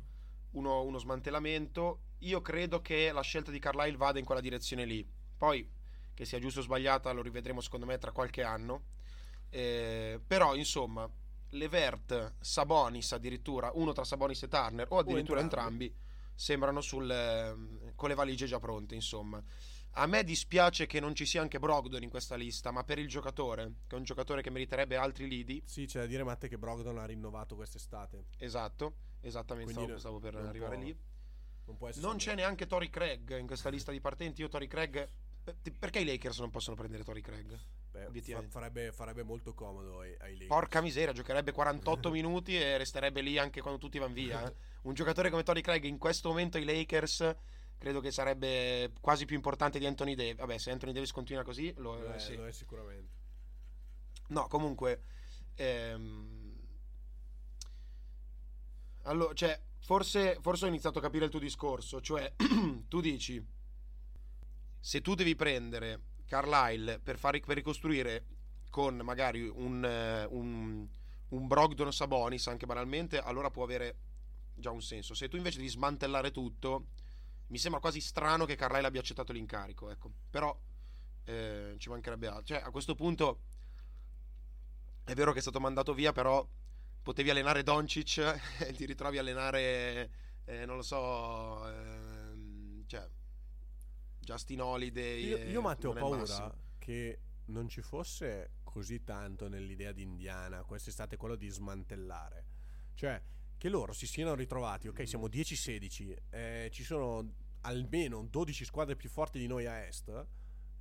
[0.52, 2.00] uno, uno smantellamento.
[2.18, 5.08] Io credo che la scelta di Carlisle vada in quella direzione lì.
[5.38, 5.66] Poi,
[6.12, 8.82] che sia giusto o sbagliata, lo rivedremo secondo me tra qualche anno.
[9.48, 11.08] Eh, però, insomma,
[11.50, 15.86] Levert, Sabonis addirittura, uno tra Sabonis e Turner, o addirittura entrambi.
[15.86, 15.94] entrambi,
[16.40, 19.42] sembrano sul, ehm, con le valigie già pronte, insomma.
[19.94, 23.08] A me dispiace che non ci sia anche Brogdon in questa lista, ma per il
[23.08, 26.56] giocatore, che è un giocatore che meriterebbe altri lidi, sì, c'è da dire, Matte, che
[26.56, 28.24] Brogdon ha rinnovato quest'estate.
[28.38, 30.96] esatto, esattamente, stavo, stavo per arrivare lì.
[31.66, 34.40] Non Non c'è neanche Tori Craig in questa lista di partenti.
[34.40, 35.08] Io Tori Craig.
[35.78, 37.58] Perché i Lakers non possono prendere Tori Craig?
[37.90, 38.08] Beh,
[38.48, 40.48] farebbe, farebbe molto comodo ai, ai Lakers.
[40.48, 44.48] Porca miseria, giocherebbe 48 minuti e resterebbe lì anche quando tutti vanno via.
[44.48, 44.54] eh.
[44.82, 47.34] Un giocatore come Tori Craig in questo momento ai Lakers
[47.78, 50.36] credo che sarebbe quasi più importante di Anthony Davis.
[50.36, 52.36] Vabbè, se Anthony Davis continua così, lo, è, sì.
[52.36, 53.18] lo è sicuramente.
[54.28, 55.02] No, comunque.
[55.56, 56.48] ehm,
[59.04, 62.00] Allora, cioè, forse, forse ho iniziato a capire il tuo discorso.
[62.00, 62.34] Cioè,
[62.86, 63.44] tu dici:
[64.80, 68.24] se tu devi prendere Carlisle per, far, per ricostruire
[68.70, 70.88] con magari un, eh, un,
[71.28, 73.96] un Brogdon Sabonis, anche banalmente, allora può avere
[74.54, 75.14] già un senso.
[75.14, 76.86] Se tu invece devi smantellare tutto,
[77.48, 79.90] mi sembra quasi strano che Carlisle abbia accettato l'incarico.
[79.90, 80.10] Ecco.
[80.30, 80.56] Però
[81.24, 82.44] eh, ci mancherebbe altro.
[82.44, 83.40] Cioè, a questo punto
[85.04, 86.46] è vero che è stato mandato via, però
[87.02, 88.18] potevi allenare Doncic
[88.60, 90.10] e ti ritrovi a allenare,
[90.44, 93.08] eh, non lo so, ehm, cioè,
[94.30, 95.24] Justin Holiday.
[95.24, 101.16] Io, io Matteo, ho paura che non ci fosse così tanto nell'idea di Indiana quest'estate
[101.16, 102.44] quello di smantellare.
[102.94, 103.20] Cioè,
[103.58, 109.08] che loro si siano ritrovati, ok, siamo 10-16, eh, ci sono almeno 12 squadre più
[109.08, 110.26] forti di noi a est,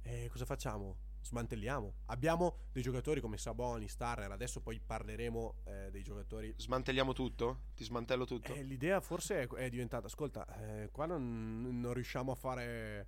[0.04, 1.08] e cosa facciamo?
[1.22, 1.94] smantelliamo.
[2.08, 6.54] Abbiamo dei giocatori come Saboni, Starner, adesso poi parleremo eh, dei giocatori.
[6.58, 7.64] Smantelliamo tutto?
[7.76, 8.54] Ti smantello tutto?
[8.54, 13.08] Eh, l'idea forse è, è diventata, ascolta, eh, qua non, non, riusciamo a fare,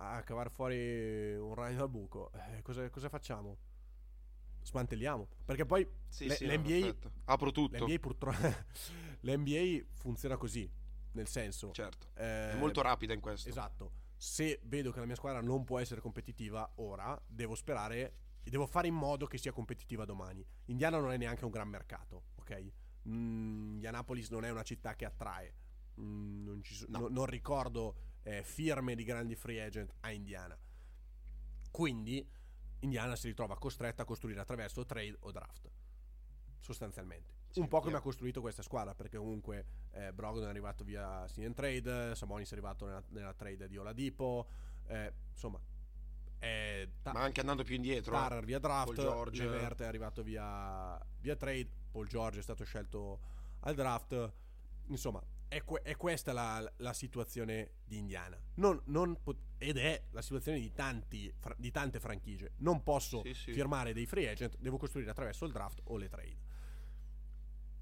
[0.00, 3.56] a cavare fuori un ragno dal buco, eh, cosa, cosa, facciamo?
[4.62, 7.84] Smantelliamo, perché poi sì, le, sì, l'NBA, no, apro tutto.
[7.84, 8.46] L'NBA purtroppo,
[9.20, 10.70] l'NBA funziona così,
[11.12, 11.70] nel senso...
[11.72, 13.48] Certo, eh, è molto rapida in questo.
[13.48, 18.50] Esatto se vedo che la mia squadra non può essere competitiva ora, devo sperare e
[18.50, 20.44] devo fare in modo che sia competitiva domani.
[20.66, 22.72] Indiana non è neanche un gran mercato, ok?
[23.08, 25.54] Mm, Indianapolis non è una città che attrae.
[25.98, 26.98] Mm, non, so, no.
[26.98, 30.58] no, non, ricordo eh, firme di grandi free agent a Indiana.
[31.70, 32.28] Quindi
[32.80, 35.70] Indiana si ritrova costretta a costruire attraverso trade o draft,
[36.58, 37.38] sostanzialmente.
[37.50, 41.26] Sì, un po' come ha costruito questa squadra, perché comunque eh, Brogdon è arrivato via
[41.26, 44.46] Sign Trade, Sabonis è arrivato nella, nella trade di Oladipo,
[44.86, 45.60] eh, insomma...
[47.02, 48.12] Ta- Ma anche andando più indietro.
[48.12, 53.20] Tarr via draft, Levert è arrivato via, via trade, Paul George è stato scelto
[53.60, 54.32] al draft,
[54.86, 58.40] insomma è, que- è questa la, la, situazione di Indiana.
[58.54, 62.52] Non, non pot- ed è la situazione di, tanti, fra- di tante franchigie.
[62.58, 63.52] Non posso sì, sì.
[63.52, 66.38] firmare dei free agent, devo costruire attraverso il draft o le trade.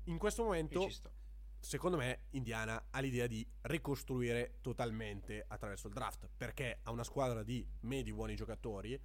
[0.04, 0.88] In questo momento,
[1.60, 7.42] secondo me, Indiana ha l'idea di ricostruire totalmente attraverso il draft perché ha una squadra
[7.42, 8.98] di medi buoni giocatori.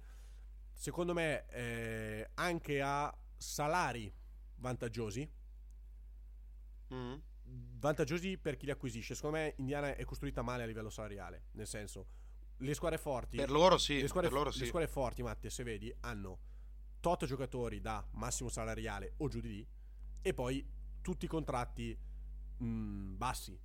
[0.72, 4.10] Secondo me, eh, anche ha salari
[4.56, 5.30] vantaggiosi.
[6.94, 7.16] Mm.
[7.46, 9.14] Vantaggiosi per chi li acquisisce.
[9.14, 11.46] Secondo me, Indiana è costruita male a livello salariale.
[11.52, 12.06] Nel senso,
[12.58, 13.36] le squadre forti.
[13.36, 14.00] Per loro sì.
[14.00, 14.60] Le squadre, loro sì.
[14.60, 16.38] le squadre forti, Matte, se vedi, hanno
[17.00, 19.68] tot giocatori da massimo salariale o giù di lì.
[20.22, 20.66] E poi
[21.02, 21.96] tutti i contratti
[22.56, 23.58] mh, mm, bassi.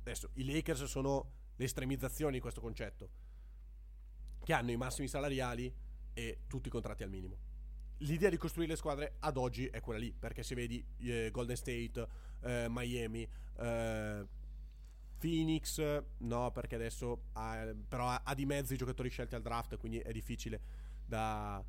[0.00, 3.10] Adesso i Lakers sono l'estremizzazione di questo concetto,
[4.44, 5.74] che hanno i massimi salariali
[6.12, 7.38] e tutti i contratti al minimo.
[8.04, 11.56] L'idea di costruire le squadre ad oggi è quella lì, perché se vedi eh, Golden
[11.56, 12.06] State,
[12.40, 13.26] eh, Miami,
[13.58, 14.26] eh,
[15.18, 19.78] Phoenix, no, perché adesso ha, però ha, ha di mezzo i giocatori scelti al draft,
[19.78, 20.60] quindi è difficile
[21.06, 21.64] da,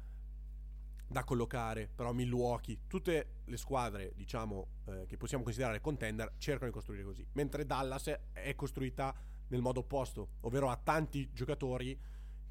[1.07, 6.73] da collocare, però Milwaukee, tutte le squadre, diciamo, eh, che possiamo considerare contender, cercano di
[6.73, 9.15] costruire così, mentre Dallas è costruita
[9.47, 11.97] nel modo opposto, ovvero ha tanti giocatori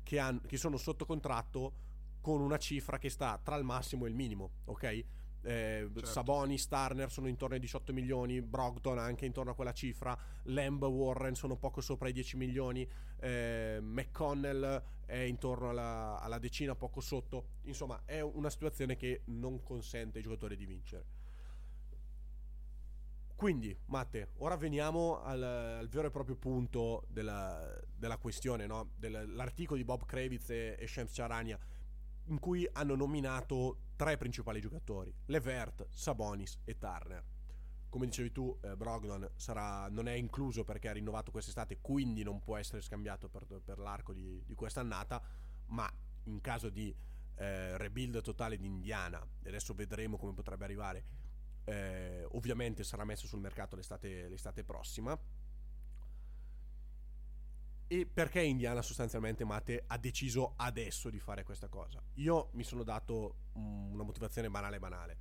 [0.02, 1.83] che, han, che sono sotto contratto
[2.24, 5.04] con una cifra che sta tra il massimo e il minimo, ok?
[5.44, 6.06] eh, certo.
[6.06, 11.34] Saboni, Starner sono intorno ai 18 milioni, Brogdon anche intorno a quella cifra, Lamb, Warren
[11.34, 12.88] sono poco sopra i 10 milioni,
[13.20, 17.48] eh, McConnell è intorno alla, alla, decina, poco sotto.
[17.64, 21.04] Insomma, è una situazione che non consente ai giocatori di vincere.
[23.36, 28.92] Quindi, Matte, ora veniamo al, al vero e proprio punto della, della questione, no?
[28.96, 31.58] dell'articolo di Bob Kravitz e, e Shams Charania
[32.26, 37.24] in cui hanno nominato tre principali giocatori, Levert, Sabonis e Turner.
[37.88, 42.40] Come dicevi tu, eh, Brogdon sarà, non è incluso perché ha rinnovato quest'estate, quindi non
[42.40, 45.22] può essere scambiato per, per l'arco di, di quest'annata,
[45.66, 45.88] ma
[46.24, 46.94] in caso di
[47.36, 51.04] eh, rebuild totale di Indiana, e adesso vedremo come potrebbe arrivare,
[51.64, 55.18] eh, ovviamente sarà messo sul mercato l'estate, l'estate prossima
[57.94, 62.02] e perché Indiana sostanzialmente Mate ha deciso adesso di fare questa cosa?
[62.14, 65.18] Io mi sono dato una motivazione banale banale.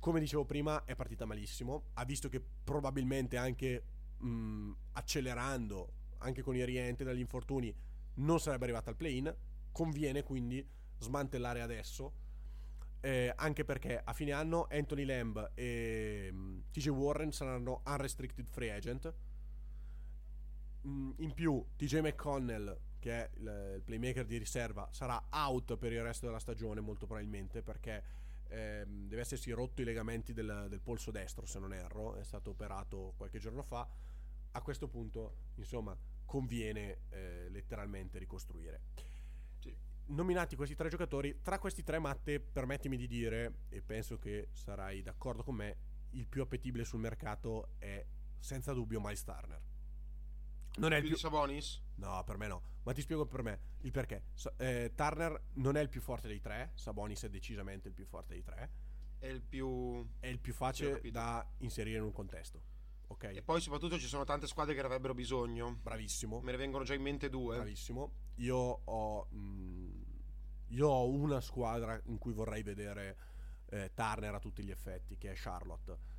[0.00, 1.90] Come dicevo prima, è partita malissimo.
[1.94, 3.84] Ha visto che probabilmente anche
[4.16, 7.72] mh, accelerando, anche con i rientri dagli infortuni,
[8.14, 9.32] non sarebbe arrivata al play-in.
[9.70, 10.66] Conviene quindi
[10.98, 12.14] smantellare adesso.
[13.02, 16.34] Eh, anche perché a fine anno Anthony Lamb e
[16.72, 19.29] TJ Warren saranno unrestricted free agent Mm,
[20.82, 26.26] in più TJ McConnell che è il, playmaker di riserva sarà out per il resto
[26.26, 28.02] della stagione molto probabilmente perché
[28.48, 32.50] ehm, deve essersi rotto i legamenti del, del, polso destro se non erro è stato
[32.50, 33.88] operato qualche giorno fa.
[34.52, 38.82] A questo punto insomma conviene eh, letteralmente ricostruire.
[39.58, 39.74] Sì.
[40.06, 45.02] nominati questi tre giocatori tra questi tre matte permettimi di dire e penso che sarai
[45.02, 45.76] d'accordo con me
[46.10, 48.04] il più appetibile sul mercato è
[48.38, 49.69] senza dubbio Miles Turner
[50.76, 51.18] non è il più, più...
[51.18, 51.82] Sabonis?
[51.96, 52.62] No, per me no.
[52.82, 54.24] Ma ti spiego per me il perché.
[54.56, 56.72] Eh, Turner non è il più forte dei tre.
[56.74, 58.70] Sabonis è decisamente il più forte dei tre.
[59.18, 60.08] È il più.
[60.18, 62.62] È il più facile da inserire in un contesto.
[63.08, 63.24] Ok.
[63.24, 65.78] E poi soprattutto ci sono tante squadre che ne avrebbero bisogno.
[65.82, 66.40] Bravissimo.
[66.40, 67.56] Me ne vengono già in mente due.
[67.56, 68.12] Bravissimo.
[68.36, 69.26] Io ho.
[69.30, 70.02] Mh, mm,
[70.68, 73.18] io ho una squadra in cui vorrei vedere
[73.70, 76.09] eh, Turner a tutti gli effetti, che è Charlotte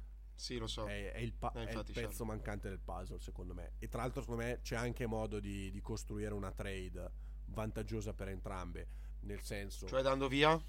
[0.42, 0.86] sì, lo so.
[0.86, 2.26] È, è, il, pa- eh, è il, pezzo certo.
[2.26, 3.74] mancante del puzzle, secondo me.
[3.78, 7.12] E tra l'altro, secondo me, c'è anche modo di, di costruire una trade
[7.46, 8.88] vantaggiosa per entrambe.
[9.22, 10.60] nel senso Cioè dando via?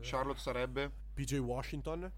[0.00, 0.90] Charlotte sarebbe?
[1.14, 2.10] PJ Washington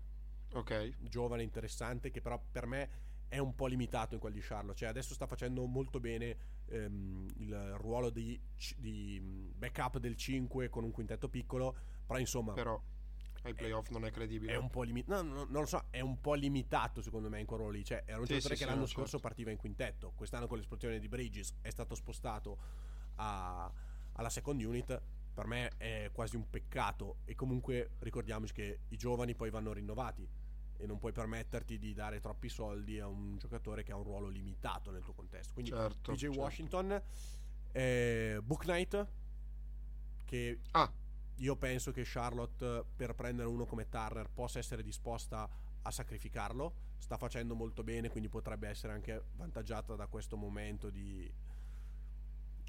[0.54, 0.94] Ok.
[1.00, 2.88] giovane interessante che però per me
[3.28, 7.26] è un po' limitato in quel di Charlotte cioè adesso sta facendo molto bene ehm,
[7.38, 8.40] il ruolo di,
[8.76, 9.20] di
[9.54, 12.80] backup del 5 con un quintetto piccolo però insomma Però
[13.46, 14.52] ai playoff non è credibile.
[14.52, 17.40] è un po' limitato no, no, non lo so è un po' limitato secondo me
[17.40, 19.10] in quel ruolo lì cioè era un Sì, giocatore sì, che sì, l'anno no, scorso
[19.12, 19.28] certo.
[19.28, 22.58] partiva in quintetto quest'anno con l'esplosione di Bridges è stato spostato
[23.16, 23.70] a-
[24.12, 25.00] alla second unit
[25.34, 30.26] per me è quasi un peccato e comunque ricordiamoci che i giovani poi vanno rinnovati
[30.78, 34.28] e non puoi permetterti di dare troppi soldi a un giocatore che ha un ruolo
[34.28, 36.38] limitato nel tuo contesto quindi Certo, PJ certo.
[36.40, 37.02] Washington
[37.72, 39.06] eh, Book Knight
[40.24, 40.90] che Ah,
[41.36, 45.48] io penso che Charlotte per prendere uno come Turner possa essere disposta
[45.82, 46.84] a sacrificarlo.
[46.98, 51.30] Sta facendo molto bene quindi potrebbe essere anche vantaggiata da questo momento di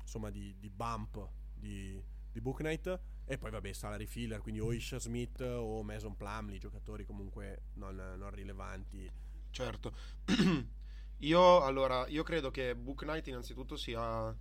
[0.01, 2.01] insomma di, di bump di,
[2.31, 6.59] di Book Knight e poi vabbè salary filler quindi o Isha Smith o Mason Plumley
[6.59, 9.09] giocatori comunque non, non rilevanti.
[9.49, 9.93] Certo.
[11.19, 14.35] io allora, io credo che Book Knight innanzitutto sia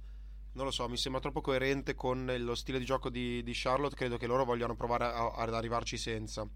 [0.56, 3.94] non lo so, mi sembra troppo coerente con lo stile di gioco di, di Charlotte.
[3.94, 6.48] Credo che loro vogliano provare a- ad arrivarci senza.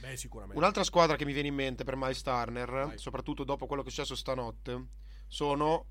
[0.00, 2.98] beh sicuramente Un'altra squadra che mi viene in mente per Miles Turner, Vai.
[2.98, 4.86] soprattutto dopo quello che è successo stanotte,
[5.26, 5.86] sono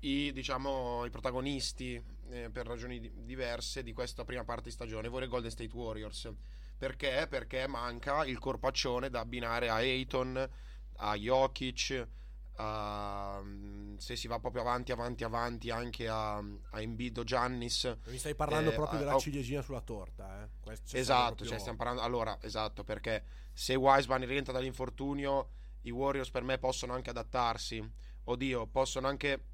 [0.00, 1.94] i, diciamo, i protagonisti
[2.30, 5.74] eh, per ragioni di- diverse di questa prima parte di stagione, ovvero i Golden State
[5.74, 6.30] Warriors.
[6.76, 7.26] Perché?
[7.30, 10.50] Perché manca il corpaccione da abbinare a Ayton,
[10.96, 12.08] a Jokic,
[12.62, 17.96] mm, se si va proprio avanti, avanti, avanti anche a, a Embiid o Giannis.
[18.06, 19.20] mi stai parlando Eh, proprio ah, della oh.
[19.20, 20.72] ciliegina sulla torta eh.
[20.92, 25.48] Esatto, proprio- cioè stiamo parlando allora, esatto, perché se Wiseman rientra dall'infortunio,
[25.82, 27.82] i Warriors per me possono anche adattarsi.
[28.24, 29.44] Oddio, possono anche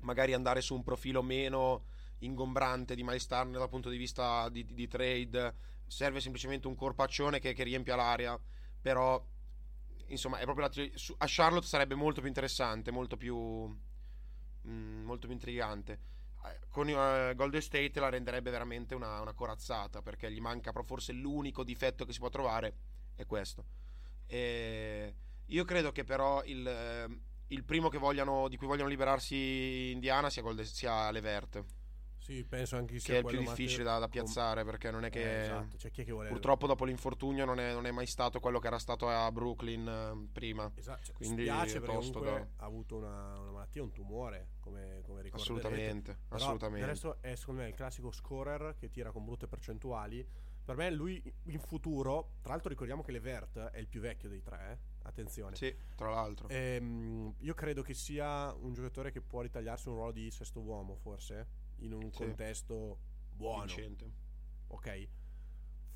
[0.00, 1.84] magari andare su un profilo meno
[2.18, 5.54] ingombrante di Miles Turner dal punto di vista di, di trade.
[5.86, 8.38] Serve semplicemente un corpaccione che, che riempia l'area,
[8.80, 9.24] però
[10.08, 15.04] insomma, è proprio la tri- su- a Charlotte sarebbe molto più interessante, molto più mm,
[15.04, 16.00] molto più intrigante.
[16.44, 20.84] Eh, con eh, Golden State la renderebbe veramente una, una corazzata perché gli manca però
[20.84, 22.74] forse l'unico difetto che si può trovare
[23.14, 23.64] è questo.
[24.26, 25.14] E
[25.46, 30.42] io credo che però il, eh, il primo vogliano, di cui vogliono liberarsi Indiana sia,
[30.42, 31.64] Golden, sia Levert
[32.28, 35.04] sì penso anche che che sia è il più difficile da, da piazzare perché non
[35.04, 37.86] è che Eh, esatto, cioè chi è che vuole purtroppo dopo l'infortunio non è, non
[37.86, 41.80] è mai stato quello che era stato a Brooklyn eh, prima Esatto, cioè, Quindi spiace
[41.80, 45.36] perché comunque da- ha avuto una, una malattia, un tumore, come, come ricorderete.
[45.36, 50.26] assolutamente Però assolutamente resto è secondo me il classico scorer che tira con brutte percentuali.
[50.64, 54.42] Per me lui in futuro, tra l'altro ricordiamo che Levert è il più vecchio dei
[54.42, 55.06] tre, eh?
[55.08, 55.56] attenzione.
[55.56, 60.12] sì tra l'altro Ehm, io credo che sia un giocatore che può ritagliarsi un ruolo
[60.12, 61.46] di sesto uomo, forse,
[61.78, 62.18] in un Sì.
[62.18, 62.98] contesto
[63.30, 63.64] buono.
[63.64, 64.10] vincente
[64.68, 65.08] ok?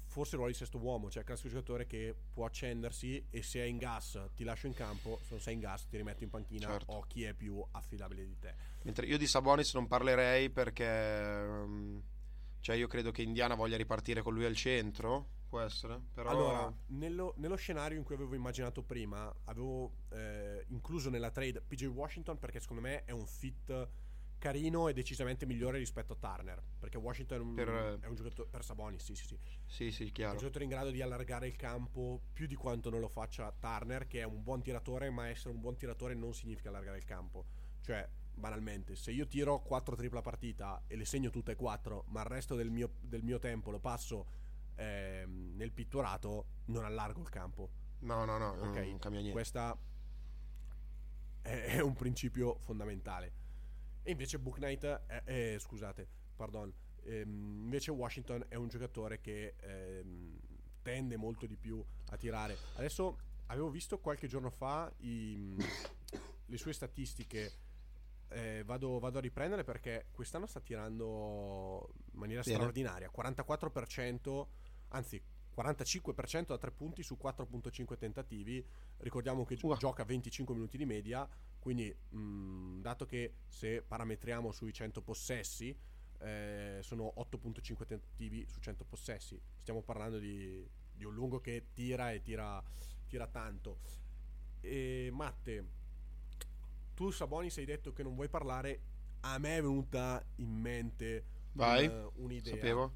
[0.06, 3.60] Forse il ruolo di sesto uomo, cioè il classico giocatore che può accendersi e se
[3.60, 6.28] è in gas ti lascio in campo, se non sei in gas ti rimetto in
[6.28, 6.92] panchina Certo.
[6.92, 8.54] o chi è più affidabile di te.
[8.82, 12.02] Mentre io di Sabonis non parlerei perché ehm,
[12.60, 16.74] cioè io credo che Indiana voglia ripartire con lui al centro, può essere, però Allora,
[16.88, 22.38] nello, nello scenario in cui avevo immaginato prima, avevo eh, incluso nella trade PJ Washington
[22.38, 23.88] perché secondo me è un fit
[24.42, 28.48] carino e decisamente migliore rispetto a Turner, perché Washington è un, Per- è un giocatore
[28.50, 29.38] per Sabonis, sì sì sì.
[29.66, 30.36] sì, sì, È un chiaro.
[30.38, 34.20] giocatore in grado di allargare il campo più di quanto non lo faccia Turner, che
[34.20, 37.44] è un buon tiratore, ma essere un buon tiratore non significa allargare il campo.
[37.82, 42.06] Cioè, banalmente, se io tiro 4 triple a partita e le segno tutte e 4,
[42.08, 44.26] ma il resto del mio, del mio tempo lo passo
[44.74, 47.70] ehm, nel pitturato, non allargo il campo.
[48.00, 49.30] No, no, no, Ok, non cambia niente.
[49.30, 49.78] Questa
[51.42, 53.40] è, è un principio fondamentale.
[54.02, 56.72] E invece Book Knight, è- è- scusate, pardon,
[57.04, 60.38] ehm, invece Washington è un giocatore che ehm,
[60.82, 62.56] tende molto di più a tirare.
[62.74, 65.54] Adesso avevo visto qualche giorno fa i-
[66.46, 67.52] le sue statistiche.
[68.34, 72.54] eh, vado, vado a riprendere perché quest'anno sta tirando in maniera Bene.
[72.56, 73.10] straordinaria.
[73.10, 74.46] 44%,
[74.88, 75.22] anzi
[75.54, 78.66] 45% da 3 punti su 4.5 tentativi.
[78.98, 81.28] Ricordiamo che gioca 25 minuti di media,
[81.62, 85.72] quindi mh, dato che se parametriamo sui 100 possessi,
[86.18, 89.40] eh, sono 8.5 tentativi su 100 possessi.
[89.58, 92.60] Stiamo parlando di, di un lungo che tira e tira,
[93.06, 93.78] tira tanto.
[94.60, 95.64] E Matte,
[96.94, 98.80] tu Sabonis hai detto che non vuoi parlare.
[99.20, 102.54] A me è venuta in mente Vai, un- un'idea.
[102.56, 102.92] Sapevo.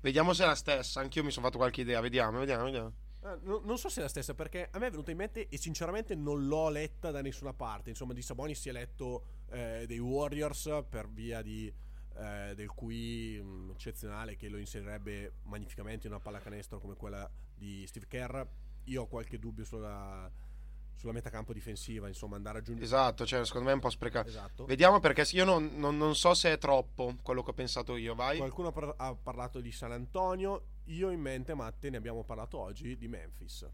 [0.00, 2.92] Vediamo se è la stessa, anch'io mi sono fatto qualche idea, vediamo, vediamo, vediamo.
[3.26, 5.48] Ah, no- non so se è la stessa perché a me è venuta in mente
[5.48, 7.88] e sinceramente non l'ho letta da nessuna parte.
[7.88, 11.72] Insomma, di Sabonis si è letto eh, dei Warriors per via di
[12.16, 17.86] eh, del QI mh, eccezionale che lo inserirebbe magnificamente in una pallacanestro come quella di
[17.86, 18.42] Steve Kerr.
[18.84, 20.30] Io ho qualche dubbio sulla,
[20.94, 22.84] sulla metacampo difensiva, insomma, andare a aggiungere.
[22.84, 24.28] Esatto, cioè, secondo me è un po' sprecato.
[24.28, 24.64] Esatto.
[24.66, 28.14] Vediamo perché io non, non- non so se è troppo quello che ho pensato io,
[28.14, 28.36] vai.
[28.36, 28.68] Qualcuno
[28.98, 30.66] ha parlato di San Antonio.
[30.88, 33.66] Io in mente, Matte, ne abbiamo parlato oggi di Memphis.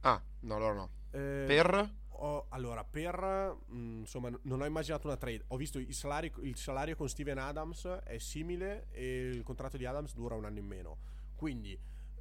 [0.00, 0.90] Ah, no, allora no.
[1.10, 1.94] Eh, Per?
[2.08, 5.44] ho- allora, per mh, insomma, n- non ho immaginato una trade.
[5.48, 9.84] Ho visto il salario, il salario con Steven Adams è simile e il contratto di
[9.86, 10.98] Adams dura un anno in meno.
[11.34, 11.72] Quindi,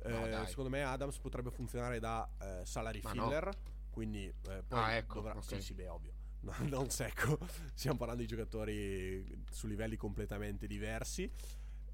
[0.04, 3.24] eh, No, secondo me, Adams potrebbe funzionare da eh, salary Ma no.
[3.26, 3.50] filler.
[3.92, 5.44] Quindi, eh, poi Ah, ecco, dovrà- ok.
[5.44, 6.14] sì, sì, beh, ovvio.
[6.42, 7.38] No, non secco.
[7.74, 11.30] Stiamo parlando di giocatori su livelli completamente diversi.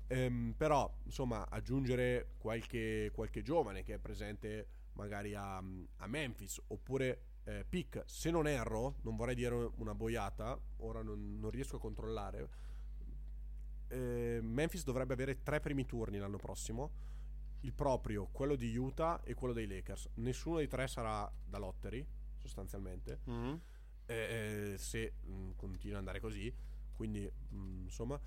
[0.07, 7.21] Ehm, però, insomma, aggiungere qualche, qualche giovane che è presente magari a, a Memphis oppure
[7.43, 11.79] eh, pick, se non erro, non vorrei dire una boiata, ora non, non riesco a
[11.79, 12.49] controllare.
[13.87, 16.91] eh, Memphis dovrebbe avere tre primi turni l'anno prossimo,
[17.61, 20.09] il proprio, quello di Utah e quello dei Lakers.
[20.15, 22.05] Nessuno dei tre sarà da lottery,
[22.37, 23.61] sostanzialmente Mhm.
[24.05, 26.53] eh, se mh, continua ad andare così.
[26.93, 28.19] Quindi, mh, insomma,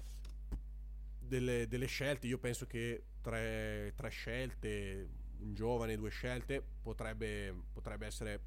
[1.28, 2.26] delle, delle scelte.
[2.26, 5.08] Io penso che tre, tre scelte,
[5.40, 8.40] un giovane, due scelte, potrebbe, potrebbe essere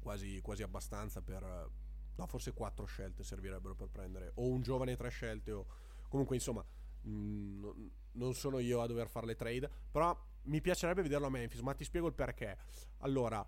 [0.00, 1.68] quasi, quasi abbastanza per.
[2.16, 4.32] No, forse quattro scelte servirebbero per prendere.
[4.36, 5.52] O un giovane tre scelte.
[5.52, 5.66] O
[6.08, 6.64] comunque, insomma,
[7.02, 9.70] mh, non- non sono io a dover fare le trade.
[9.90, 11.60] Però mi piacerebbe vederlo a Memphis.
[11.60, 12.58] Ma ti spiego il perché.
[12.98, 13.46] Allora,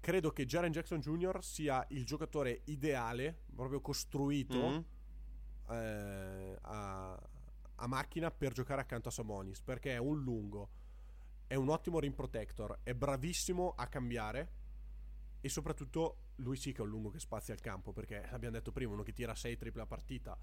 [0.00, 1.42] credo che Jaren Jackson Jr.
[1.42, 4.84] sia il giocatore ideale, proprio costruito Mhm.
[5.70, 7.20] eh, a,
[7.76, 10.68] a macchina per giocare accanto a Sabonis perché è un lungo,
[11.46, 14.62] è un ottimo rim protector, è bravissimo a cambiare
[15.40, 18.72] e soprattutto lui sì che è un lungo che spazia il campo perché l'abbiamo detto
[18.72, 20.38] prima, uno che tira 6 triple a partita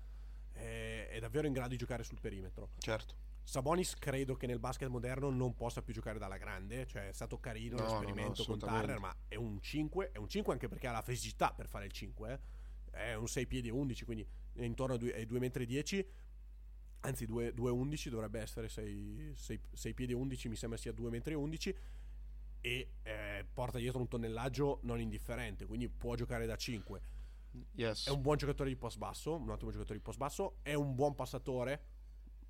[0.51, 2.71] è, è davvero in grado di giocare sul perimetro.
[2.77, 3.29] Certo.
[3.43, 7.39] Sabonis credo che nel basket moderno non possa più giocare dalla grande, cioè è stato
[7.39, 8.59] carino No, no, no, l'esperimento con.
[8.59, 11.85] Turner, ma è un 5, è un 5 anche perché ha la fisicità per fare
[11.85, 12.41] il 5,
[12.91, 12.97] eh.
[12.97, 16.07] è un 6 piedi e 11, quindi intorno ai 2 metri e 10,
[17.01, 19.33] anzi 2, 11 dovrebbe essere 6,
[19.93, 21.75] piedi e 11, mi sembra sia 2 metri e 11
[22.61, 27.01] e eh, porta dietro un tonnellaggio non indifferente, quindi può giocare da 5.
[27.73, 28.07] Yes.
[28.07, 30.95] È un buon giocatore di post basso, un ottimo giocatore di post basso, è un
[30.95, 31.83] buon passatore,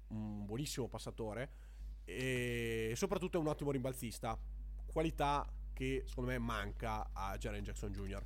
[0.08, 1.70] un buonissimo passatore
[2.04, 4.38] e soprattutto è un ottimo rimbalzista,
[4.86, 8.24] qualità che secondo me manca a Jaren Jackson Jr.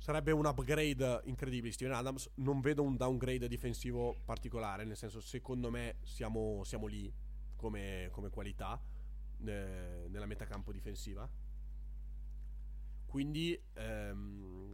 [0.00, 5.20] Sarebbe un upgrade incredibile di Steven Adams, non vedo un downgrade difensivo particolare, nel senso
[5.20, 7.12] secondo me siamo, siamo lì
[7.54, 8.80] come, come qualità
[9.44, 11.28] eh, nella metacampo difensiva.
[13.04, 14.72] Quindi ehm,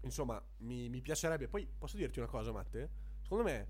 [0.00, 1.46] insomma, mi, mi piacerebbe.
[1.46, 2.90] Poi posso dirti una cosa, Matte?
[3.22, 3.68] Secondo me,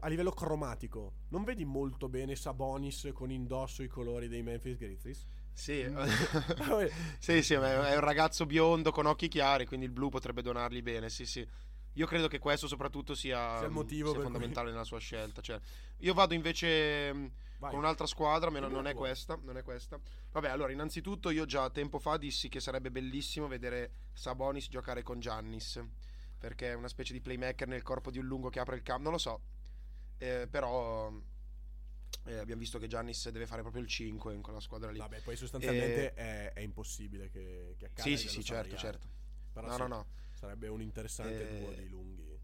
[0.00, 5.26] a livello cromatico, non vedi molto bene Sabonis con indosso i colori dei Memphis Grizzlies?
[5.54, 5.84] Sì.
[5.86, 10.42] Vabbè, sì, sì, ma è un ragazzo biondo con occhi chiari, quindi il blu potrebbe
[10.42, 11.46] donargli bene, sì, sì.
[11.96, 15.40] Io credo che questo soprattutto sia, Sia il motivo sia fondamentale nella sua scelta.
[15.40, 15.58] Cioè,
[15.98, 17.70] io vado invece mh, vai.
[17.70, 19.98] con un'altra squadra, ma non è questa, non è questa.
[20.32, 25.20] Vabbè, allora, innanzitutto io già tempo fa dissi che sarebbe bellissimo vedere Sabonis giocare con
[25.20, 25.80] Giannis,
[26.36, 29.04] perché è una specie di playmaker nel corpo di un lungo che apre il campo,
[29.04, 29.40] non lo so.
[30.18, 31.12] Eh, però
[32.24, 34.98] eh, abbiamo visto che Giannis deve fare proprio il 5 in quella squadra lì.
[34.98, 38.08] Vabbè, poi sostanzialmente è, è impossibile che, che accada.
[38.08, 39.08] Eh, Sì, sì, sì, certo, certo.
[39.52, 40.06] Però No, no, no.
[40.32, 42.40] Sarebbe un interessante Eh, duo di lunghi.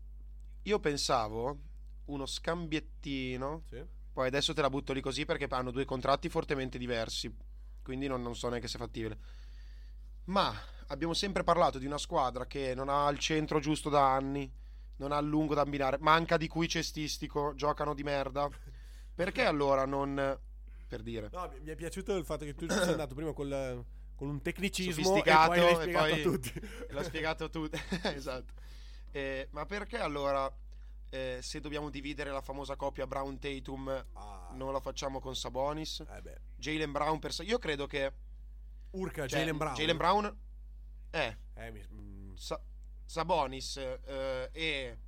[0.63, 1.59] Io pensavo
[2.07, 3.63] uno scambiettino.
[3.69, 3.85] Sì?
[4.13, 7.35] Poi adesso te la butto lì così perché hanno due contratti fortemente diversi.
[7.83, 9.19] Quindi non, non so neanche se è fattibile.
[10.25, 10.53] Ma
[10.89, 14.51] abbiamo sempre parlato di una squadra che non ha il centro giusto da anni.
[14.97, 15.97] Non ha lungo da abbinare.
[15.99, 17.55] Manca di cui cestistico.
[17.55, 18.49] Giocano di merda.
[19.25, 20.39] Perché allora non.
[20.89, 21.29] Per dire.
[21.33, 23.85] No, mi- è piaciuto il fatto che tu sei andato prima col-
[24.17, 26.61] con un tecnicismo Sofisticato, e poi l'hai e spiegato poi- a tutti.
[26.91, 27.79] L'ho spiegato tutto.
[28.15, 28.53] esatto.
[29.13, 30.51] Eh, ma perché allora,
[31.11, 36.01] eh, se dobbiamo dividere la famosa coppia Brown-Tatum, Ah, non la facciamo con Sabonis?
[36.01, 36.41] eh.
[36.57, 37.35] Jalen Brown per...
[37.43, 38.13] Io credo che...
[38.93, 39.75] Urca, cioè, Jalen Brown.
[39.75, 40.39] Jalen Brown...
[41.11, 42.61] Eh, Eh, mi- mm, Sa-
[43.05, 44.99] Sabonis eh, e...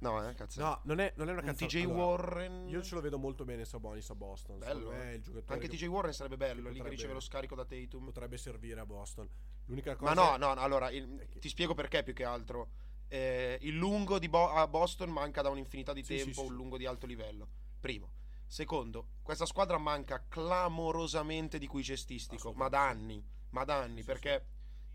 [0.00, 0.60] No, eh, cazzo.
[0.60, 1.66] No, non è, non è una Un cazzata.
[1.66, 2.68] TJ Allora, Warren...
[2.68, 4.58] Io ce lo vedo molto bene Sabonis a Boston.
[4.58, 5.14] Bello, me eh.
[5.16, 7.64] il giocatore Anche che TJ Warren sarebbe bello, lì che potrebbe- riceve lo scarico da
[7.64, 8.04] Tatum.
[8.04, 9.28] potrebbe servire a Boston.
[9.66, 12.70] L'unica cosa Ma no, no, no, allora, il- che- ti spiego perché più che altro.
[13.08, 16.46] Eh, il lungo di Bo- a Boston manca da un'infinità di Sì, sì, tempo, sì.
[16.48, 17.48] un lungo di alto livello.
[17.80, 18.12] Primo.
[18.46, 24.06] Secondo, questa squadra manca clamorosamente di cui cestistico, ma da anni, ma da anni, Sì,
[24.06, 24.46] perché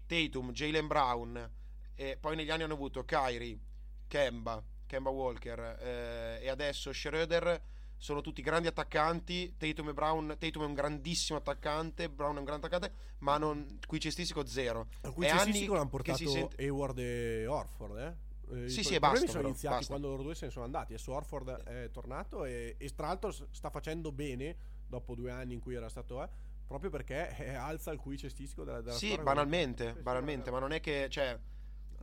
[0.06, 1.52] Tatum, Jalen Brown,
[1.96, 3.60] e poi negli anni hanno avuto Kyrie,
[4.08, 7.62] Kemba, Kemba Walker eh, e adesso Schroeder
[7.98, 9.56] sono tutti grandi attaccanti.
[9.58, 10.36] Tatum e Brown.
[10.38, 12.10] Tatum è un grandissimo attaccante.
[12.10, 12.94] Brown è un grande attaccante.
[13.20, 14.88] Ma non, qui cestistico zero.
[15.02, 18.66] Al cui È cestistico l'hanno portato si sente- Hayward e Orford, eh?
[18.66, 19.90] Eh, Sì, sì, e basta, sono però, iniziati basta.
[19.92, 20.94] quando loro due se ne sono andati.
[20.94, 25.62] Adesso Orford è tornato e, e tra l'altro sta facendo bene dopo due anni in
[25.62, 26.28] cui era stato eh,
[26.68, 30.82] proprio perché eh, alza il cui cestistico della, della Sì, banalmente, banalmente, ma non è
[30.82, 31.40] che, cioè,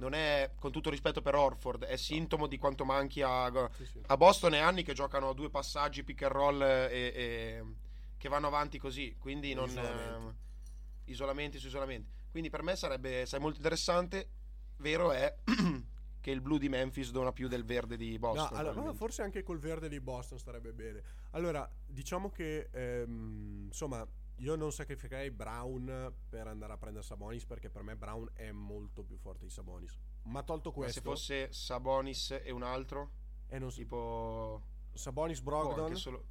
[0.00, 4.00] non è, con tutto rispetto per Orford, è sintomo di quanto manchi a, Sì, sì.
[4.06, 7.64] a Boston è anni che giocano due passaggi pick and roll e, e-
[8.16, 9.68] che vanno avanti così, quindi non...
[9.68, 10.26] Isolamenti.
[10.26, 10.48] eh,
[11.10, 12.08] isolamenti su isolamenti.
[12.30, 14.28] Quindi per me sarebbe, sarebbe molto interessante,
[14.76, 15.34] vero è
[16.20, 18.48] che il blu di Memphis dona più del verde di Boston.
[18.62, 21.02] No, allora, forse anche col verde di Boston starebbe bene.
[21.30, 24.06] Allora, diciamo che ehm, insomma,
[24.40, 29.02] io non sacrificherei Brown per andare a prendere Sabonis perché per me Brown è molto
[29.02, 29.98] più forte di Sabonis.
[30.22, 33.10] Ma tolto Ma questo, se fosse Sabonis e un altro,
[33.48, 34.62] e non so- tipo...
[34.92, 36.24] Sabonis Brogdon, solo...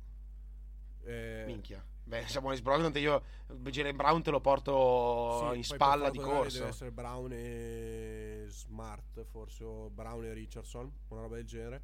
[1.03, 1.85] eh, Minchia.
[2.03, 6.57] Beh, Sabonis Brogdon te io Jalen Brown te lo porto sì, in spalla di corsa.
[6.57, 11.83] Deve essere Brown e Smart, forse o Brown e Richardson, una roba del genere.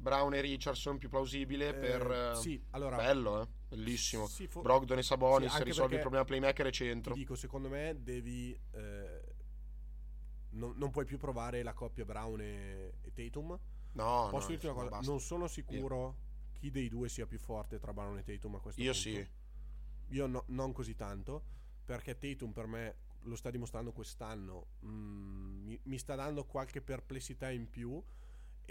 [0.00, 3.46] Brown e Richardson più plausibile Eh, per eh, sì, allora bello, eh?
[3.68, 4.26] Bellissimo.
[4.26, 7.14] sì, fo- Brogdon e Sabonis Sì, risolvi il problema playmaker e ti centro.
[7.14, 9.20] dico, secondo me devi eh,
[10.50, 13.58] non, non puoi più provare la coppia Brown e, e Tatum.
[13.92, 15.10] No, Posso no, dirti una cosa, basta.
[15.10, 16.16] non sono sicuro
[16.52, 19.08] chi dei due sia più forte tra Brown e Tatum a questo Io punto.
[19.08, 19.28] sì.
[20.08, 21.44] Io no- non così tanto,
[21.84, 27.50] perché Tatum per me lo sta dimostrando quest'anno, mm, mi, mi sta dando qualche perplessità
[27.50, 28.02] in più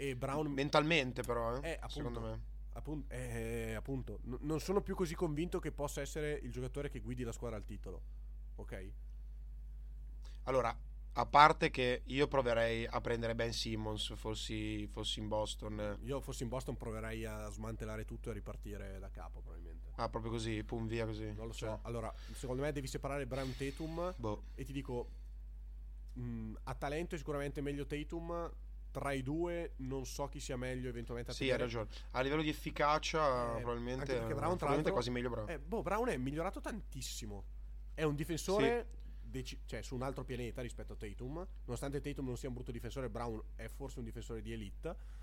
[0.00, 1.88] e Brown Mentalmente però, eh, Eh, appunto.
[1.90, 2.40] secondo me.
[2.72, 7.00] appunto, eh, appunto, n- non sono più così convinto che possa essere il giocatore che
[7.00, 8.00] guidi la squadra al titolo.
[8.56, 8.90] Ok?
[10.44, 10.74] Allora,
[11.14, 15.98] a parte che io proverei a prendere Ben Simmons fossi, fossi in Boston.
[16.04, 19.90] Io fossi in Boston proverei a smantellare tutto e a ripartire da capo probabilmente.
[19.96, 21.26] Ah, proprio così, pum via così.
[21.34, 21.66] Non lo so.
[21.66, 24.44] Cioè, Allora, secondo me devi separare Brown Tatum boh.
[24.54, 25.08] e ti dico
[26.14, 28.50] mh, a talento è sicuramente meglio Tatum.
[28.90, 31.88] Tra i due non so chi sia meglio eventualmente a Sì, hai ragione.
[32.12, 35.48] A livello di efficacia, Eh, probabilmente, Brown, probabilmente è quasi meglio Brown.
[35.48, 37.44] Eh, boh, Brown è migliorato tantissimo.
[37.94, 38.86] È un difensore
[39.20, 41.46] deci- cioè, su un altro pianeta rispetto a Tatum.
[41.64, 45.18] Nonostante Tatum non sia un brutto difensore, Brown è forse un difensore di elite.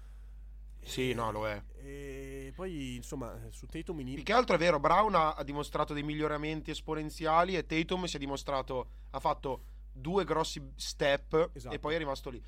[0.82, 1.62] Sì, no, lo è.
[1.82, 5.94] E poi, insomma, su Tatum in Più che altro è vero, Brown ha, ha dimostrato
[5.94, 11.76] dei miglioramenti esponenziali e Tatum si è dimostrato, ha fatto due grossi step Esatto.
[11.76, 12.42] e poi è rimasto lì.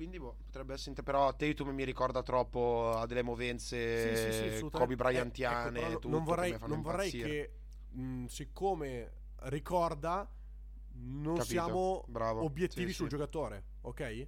[0.00, 4.56] Quindi boh, potrebbe essere, inter- però Tatum mi ricorda troppo a delle movenze Sì, sì,
[4.56, 4.70] sì.
[4.70, 7.50] Kobe Eh, Bryantiane ecco, però tutto, non vorrei, che non vorrei che,
[7.90, 10.26] mh, siccome ricorda,
[10.92, 12.44] non Capito, siamo bravo.
[12.44, 14.26] obiettivi sul giocatore, ok?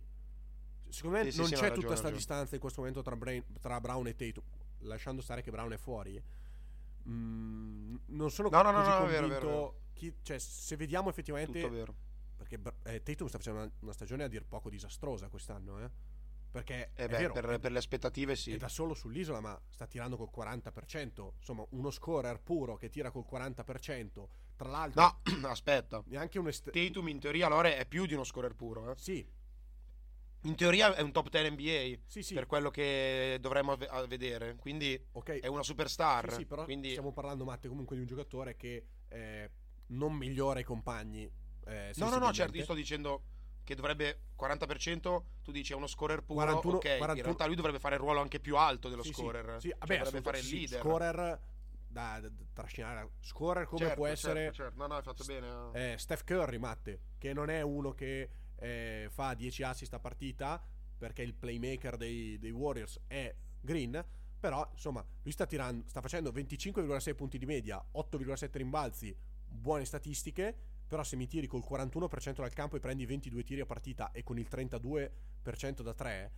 [0.90, 2.16] Secondo me non c'è hai tutta ragione, questa ragione.
[2.16, 4.44] distanza in questo momento tra, Brain- tra Brown e Tatum,
[4.80, 6.22] lasciando stare che Brown è fuori.
[7.08, 9.28] Mm, non sono No, no, no, così no, vero, convinto.
[9.28, 9.80] vero, è vero.
[9.94, 11.94] chi- cioè, se vediamo effettivamente, vero.
[12.58, 15.90] Perché eh, Tatum sta facendo una, una stagione a dir poco disastrosa quest'anno, eh?
[16.50, 18.52] Perché Eh beh, vero, per, è- per le aspettative sì.
[18.52, 21.34] è da solo sull'isola, ma sta tirando col 40%.
[21.38, 24.28] Insomma, uno scorer puro che tira col 40%.
[24.56, 26.02] Tra l'altro, No, aspetta.
[26.08, 28.90] neanche un est- Tatum in teoria allora è più di uno scorer puro.
[28.90, 28.96] eh.
[28.96, 29.26] Sì,
[30.44, 32.34] In teoria è un top 10 NBA sì, sì.
[32.34, 34.56] per quello che dovremmo ave- a vedere.
[34.56, 35.38] Quindi ok.
[35.38, 36.30] è una superstar.
[36.30, 39.50] Sì, sì, però quindi stiamo parlando, Matte, comunque di un giocatore che eh,
[39.88, 41.30] non migliora i compagni.
[41.66, 43.22] Eh, No, no, no, certo, io sto dicendo
[43.64, 47.16] che dovrebbe 40%, tu dici è uno scorer puro, 41, ok, 41.
[47.16, 49.60] in realtà lui dovrebbe fare il ruolo anche più alto dello Sì, sì, scorer.
[49.60, 50.80] Sì, Cioè, vabbè, dovrebbe assolut- fare il sì, leader.
[50.80, 51.14] Scorer
[51.86, 53.10] da, da- da trascinare.
[53.20, 54.78] Scorer come Certo, può certo, essere certo.
[54.78, 55.48] No, no, hai fatto bene.
[55.74, 55.92] eh.
[55.92, 60.64] eh, Steph Curry, Matte, che non è uno che eh, fa 10 assist a partita
[60.98, 64.04] perché il playmaker dei, dei Warriors è Green.
[64.40, 70.56] Però, insomma, lui sta tirando, sta facendo 25,6 punti di media, 8,7 rimbalzi, buone statistiche.
[70.92, 74.22] Però se mi tiri col 41% dal campo e prendi 22 tiri a partita e
[74.22, 76.32] con il 32% da 3,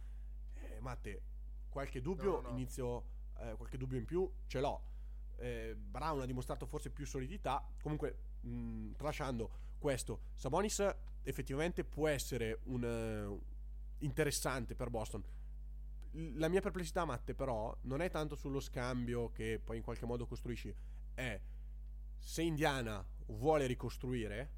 [0.54, 1.22] eh, Matte,
[1.68, 2.48] qualche dubbio No, no.
[2.50, 3.04] inizio,
[3.38, 4.80] eh, qualche dubbio in più ce l'ho.
[5.38, 7.68] Eh, Brown ha dimostrato forse più solidità.
[7.82, 10.88] Comunque, mh, tralasciando questo, Sabonis
[11.24, 15.20] effettivamente può essere un eh, interessante per Boston.
[16.12, 20.26] La mia perplessità, Matte, però, non è tanto sullo scambio che poi in qualche modo
[20.26, 20.72] costruisci,
[21.12, 21.40] è
[22.24, 24.50] se Indiana vuole ricostruire,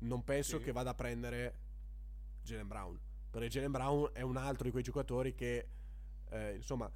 [0.00, 0.64] non penso Sì.
[0.64, 1.58] che vada a prendere
[2.42, 3.00] Jalen Brown.
[3.30, 5.68] Perché Jalen Brown è un altro di quei giocatori che,
[6.28, 6.90] eh, insomma,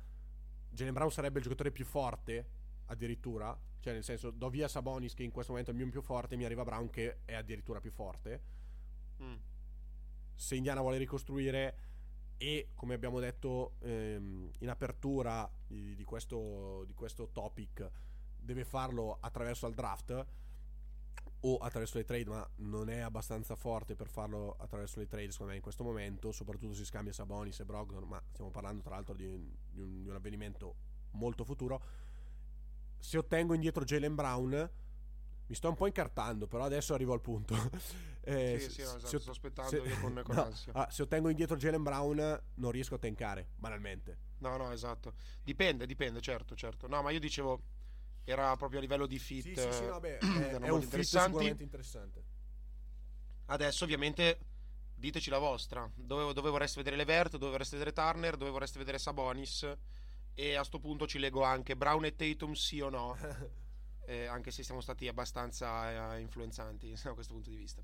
[0.71, 2.51] Jalen Brown sarebbe il giocatore più forte,
[2.87, 3.59] addirittura.
[3.81, 6.37] Cioè, nel senso, do via Sabonis, che in questo momento è il mio più forte,
[6.37, 8.43] mi arriva Brown, che è addirittura più forte.
[9.23, 9.37] Mm.
[10.35, 11.79] Se Indiana vuole ricostruire,
[12.37, 17.91] e come abbiamo detto ehm, in apertura di, di, questo, di questo topic
[18.45, 20.27] deve farlo attraverso il draft
[21.47, 25.53] o attraverso le trade, ma non è abbastanza forte per farlo attraverso le trade, secondo
[25.53, 26.33] me, in questo momento.
[26.33, 29.25] Soprattutto si scambia Sabonis e Brogdon, ma stiamo parlando tra l'altro di,
[29.71, 30.75] di, un, di un, avvenimento
[31.13, 31.83] molto futuro.
[32.99, 34.71] Se ottengo indietro Jalen Brown,
[35.47, 37.55] mi sto un po' incartando, però adesso arrivo al punto.
[38.25, 40.73] eh, sì, sì, no, esatto, se, sto aspettando se, io con, con no, ansia.
[40.73, 44.17] Ah, se ottengo indietro Jalen Brown, non riesco a tankare, banalmente.
[44.39, 45.13] No, no, esatto.
[45.43, 46.87] Dipende, dipende, certo, certo.
[46.87, 47.61] No, ma io dicevo
[48.25, 49.45] era proprio a livello di fit.
[49.45, 52.25] Sì, sì, sì, vabbè, è, è un fit sicuramente interessante.
[53.47, 54.39] Adesso ovviamente
[54.95, 55.89] diteci la vostra.
[55.95, 59.71] Dove, dove, vorreste vedere Levert, dove vorreste vedere Turner, dove vorreste vedere Sabonis.
[60.37, 63.17] E a sto punto ci leggo anche Brown e Tatum sì o no.
[64.07, 67.83] eh, anche se siamo stati abbastanza eh, influenzanti da questo punto di vista.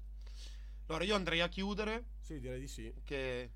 [0.87, 2.07] Allora io andrei a chiudere.
[2.21, 2.93] Sì, direi di sì.
[3.05, 3.51] Che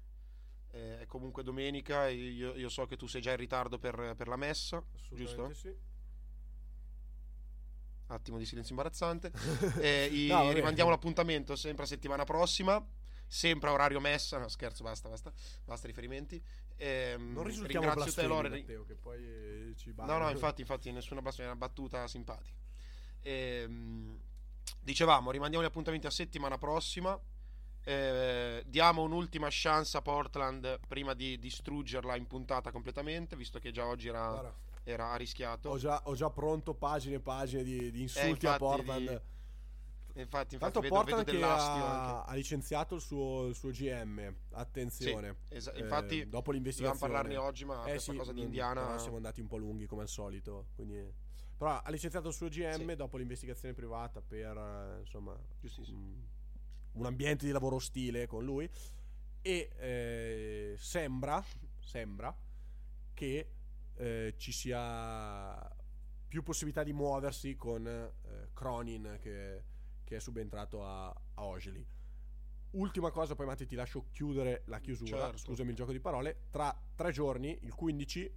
[0.70, 2.08] eh, è comunque domenica.
[2.08, 4.84] Io, io, so che tu sei già in ritardo per, per la messa.
[5.10, 5.52] Giusto?
[5.54, 5.92] Sì
[8.08, 9.32] attimo di silenzio imbarazzante.
[9.80, 12.84] eh, i, no, rimandiamo l'appuntamento sempre a settimana prossima.
[13.26, 15.32] Sempre a orario messa, no scherzo, basta, basta,
[15.64, 16.40] basta riferimenti.
[16.76, 18.48] Eh, non risultiamo ringrazio te Lore.
[18.48, 22.56] Matteo, che poi eh, ci No, no, infatti, infatti, nessuna blasfemia, una battuta simpatica.
[23.22, 23.68] Eh,
[24.78, 27.18] dicevamo, rimandiamo gli appuntamenti a settimana prossima.
[27.82, 33.86] Eh, diamo un'ultima chance a Portland prima di distruggerla in puntata completamente, visto che già
[33.86, 34.28] oggi era.
[34.28, 35.70] Guarda era arrischiato.
[35.70, 39.08] Ho già, ho già pronto pagine e pagine di, di insulti eh, a Portland.
[39.08, 39.32] Di...
[40.16, 44.32] Infatti, infatti Tanto vedo, Portland vedo che ha, ha, licenziato il suo, il suo GM.
[44.52, 45.38] Attenzione.
[45.48, 47.00] Sì, es- infatti, eh, dopo l'investigazione.
[47.00, 48.96] Dobbiamo parlarne oggi, ma eh, questa sì, cosa di Indiana.
[48.98, 50.68] siamo andati un po' lunghi come al solito.
[50.76, 51.22] Quindi...
[51.56, 52.96] Però ha licenziato il suo GM sì.
[52.96, 56.22] dopo l'investigazione privata per eh, insomma un,
[56.92, 58.68] un, ambiente di lavoro ostile con lui.
[59.40, 61.42] E eh, sembra,
[61.80, 62.36] sembra
[63.14, 63.48] che
[63.96, 65.70] eh, ci sia
[66.26, 69.62] più possibilità di muoversi con eh, Cronin che,
[70.02, 71.86] che, è subentrato a, a Ogili.
[72.70, 75.38] Ultima cosa, poi Matti ti lascio chiudere la chiusura, certo.
[75.38, 78.32] scusami il gioco di parole, tra tre giorni, il 15,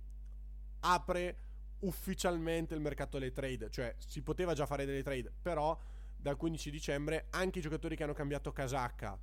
[0.81, 1.37] apre
[1.79, 5.77] ufficialmente il mercato delle trade, cioè si poteva già fare delle trade, però
[6.15, 9.17] dal 15 dicembre anche i giocatori che hanno cambiato casacca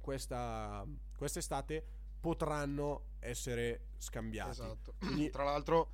[0.00, 1.84] questa quest'estate
[2.20, 4.50] potranno essere scambiati.
[4.50, 4.94] Esatto.
[4.98, 5.92] Quindi, Tra l'altro,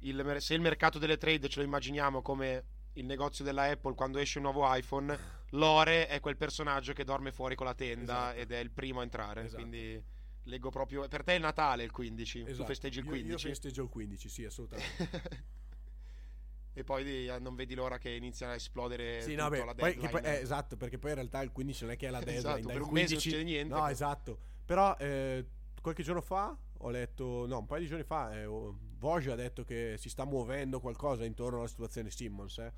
[0.00, 4.18] il, se il mercato delle trade ce lo immaginiamo come il negozio della Apple quando
[4.18, 5.18] esce un nuovo iPhone,
[5.50, 8.38] Lore è quel personaggio che dorme fuori con la tenda esatto.
[8.38, 9.44] ed è il primo a entrare.
[9.44, 9.56] Esatto.
[9.56, 10.02] Quindi
[10.44, 11.06] leggo proprio.
[11.08, 12.56] Per te è il Natale il 15, esatto.
[12.56, 13.26] tu festeggi il 15.
[13.26, 15.42] Io, io festeggio il 15, sì, assolutamente.
[16.76, 20.20] e poi eh, non vedi l'ora che inizia a esplodere sì, no, beh, poi, poi,
[20.22, 22.66] eh, esatto perché poi in realtà il 15 non è che è la deadline esatto,
[22.66, 22.92] per un 15...
[22.92, 25.46] mese non succede niente no esatto però eh,
[25.80, 29.64] qualche giorno fa ho letto, no, un paio di giorni fa, eh, Voge ha detto
[29.64, 32.58] che si sta muovendo qualcosa intorno alla situazione Simmons.
[32.58, 32.72] Eh.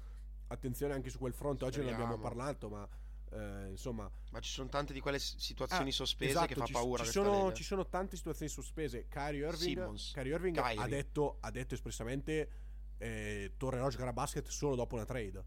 [0.48, 1.98] Attenzione anche su quel fronte, oggi Speriamo.
[1.98, 2.88] ne abbiamo parlato, ma
[3.30, 4.10] eh, insomma...
[4.30, 7.04] Ma ci sono tante di quelle situazioni ah, sospese esatto, che fa ci, paura.
[7.04, 9.06] Ci sono, ci sono, tante situazioni sospese.
[9.08, 12.50] Kyrie Irving, Kyrie Irving ha, detto, ha, detto, espressamente
[12.98, 15.44] eh, tornerò a giocare a basket solo dopo una trade.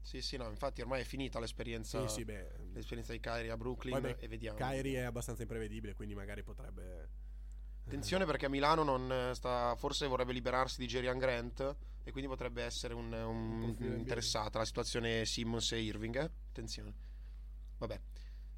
[0.00, 3.56] Sì, sì, no, infatti ormai è finita l'esperienza, sì, sì, beh, l'esperienza di Kyrie a
[3.56, 4.56] Brooklyn beh, e vediamo.
[4.56, 7.26] Kyrie è abbastanza imprevedibile, quindi magari potrebbe...
[7.84, 12.62] Attenzione perché a Milano non sta, forse vorrebbe liberarsi di Jerian Grant e quindi potrebbe
[12.62, 16.16] essere un, un, un interessata la situazione Simmons e Irving.
[16.16, 16.30] Eh?
[16.50, 16.94] Attenzione.
[17.78, 18.00] Vabbè,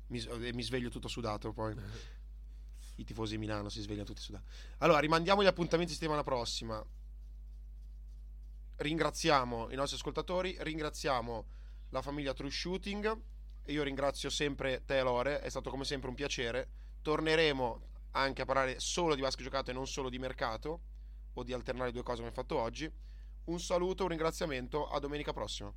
[0.09, 1.75] mi, mi sveglio tutto sudato poi.
[2.97, 4.45] I tifosi di Milano si svegliano tutti sudati.
[4.79, 6.85] Allora, rimandiamo gli appuntamenti settimana prossima
[8.81, 11.47] ringraziamo i nostri ascoltatori, ringraziamo
[11.91, 13.21] la famiglia True Shooting
[13.63, 16.69] e io ringrazio sempre te Lore, è stato come sempre un piacere.
[17.03, 20.81] Torneremo anche a parlare solo di basket giocato e non solo di mercato
[21.35, 22.91] o di alternare due cose come fatto oggi.
[23.45, 25.73] Un saluto, un ringraziamento, a domenica prossima.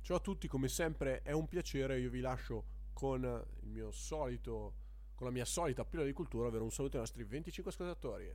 [0.00, 2.64] Ciao a tutti, come sempre è un piacere, io vi lascio
[2.94, 3.44] con
[3.90, 4.74] solito
[5.14, 8.34] con la mia solita pillola di cultura, ovvero un saluto ai nostri 25 ascoltatori.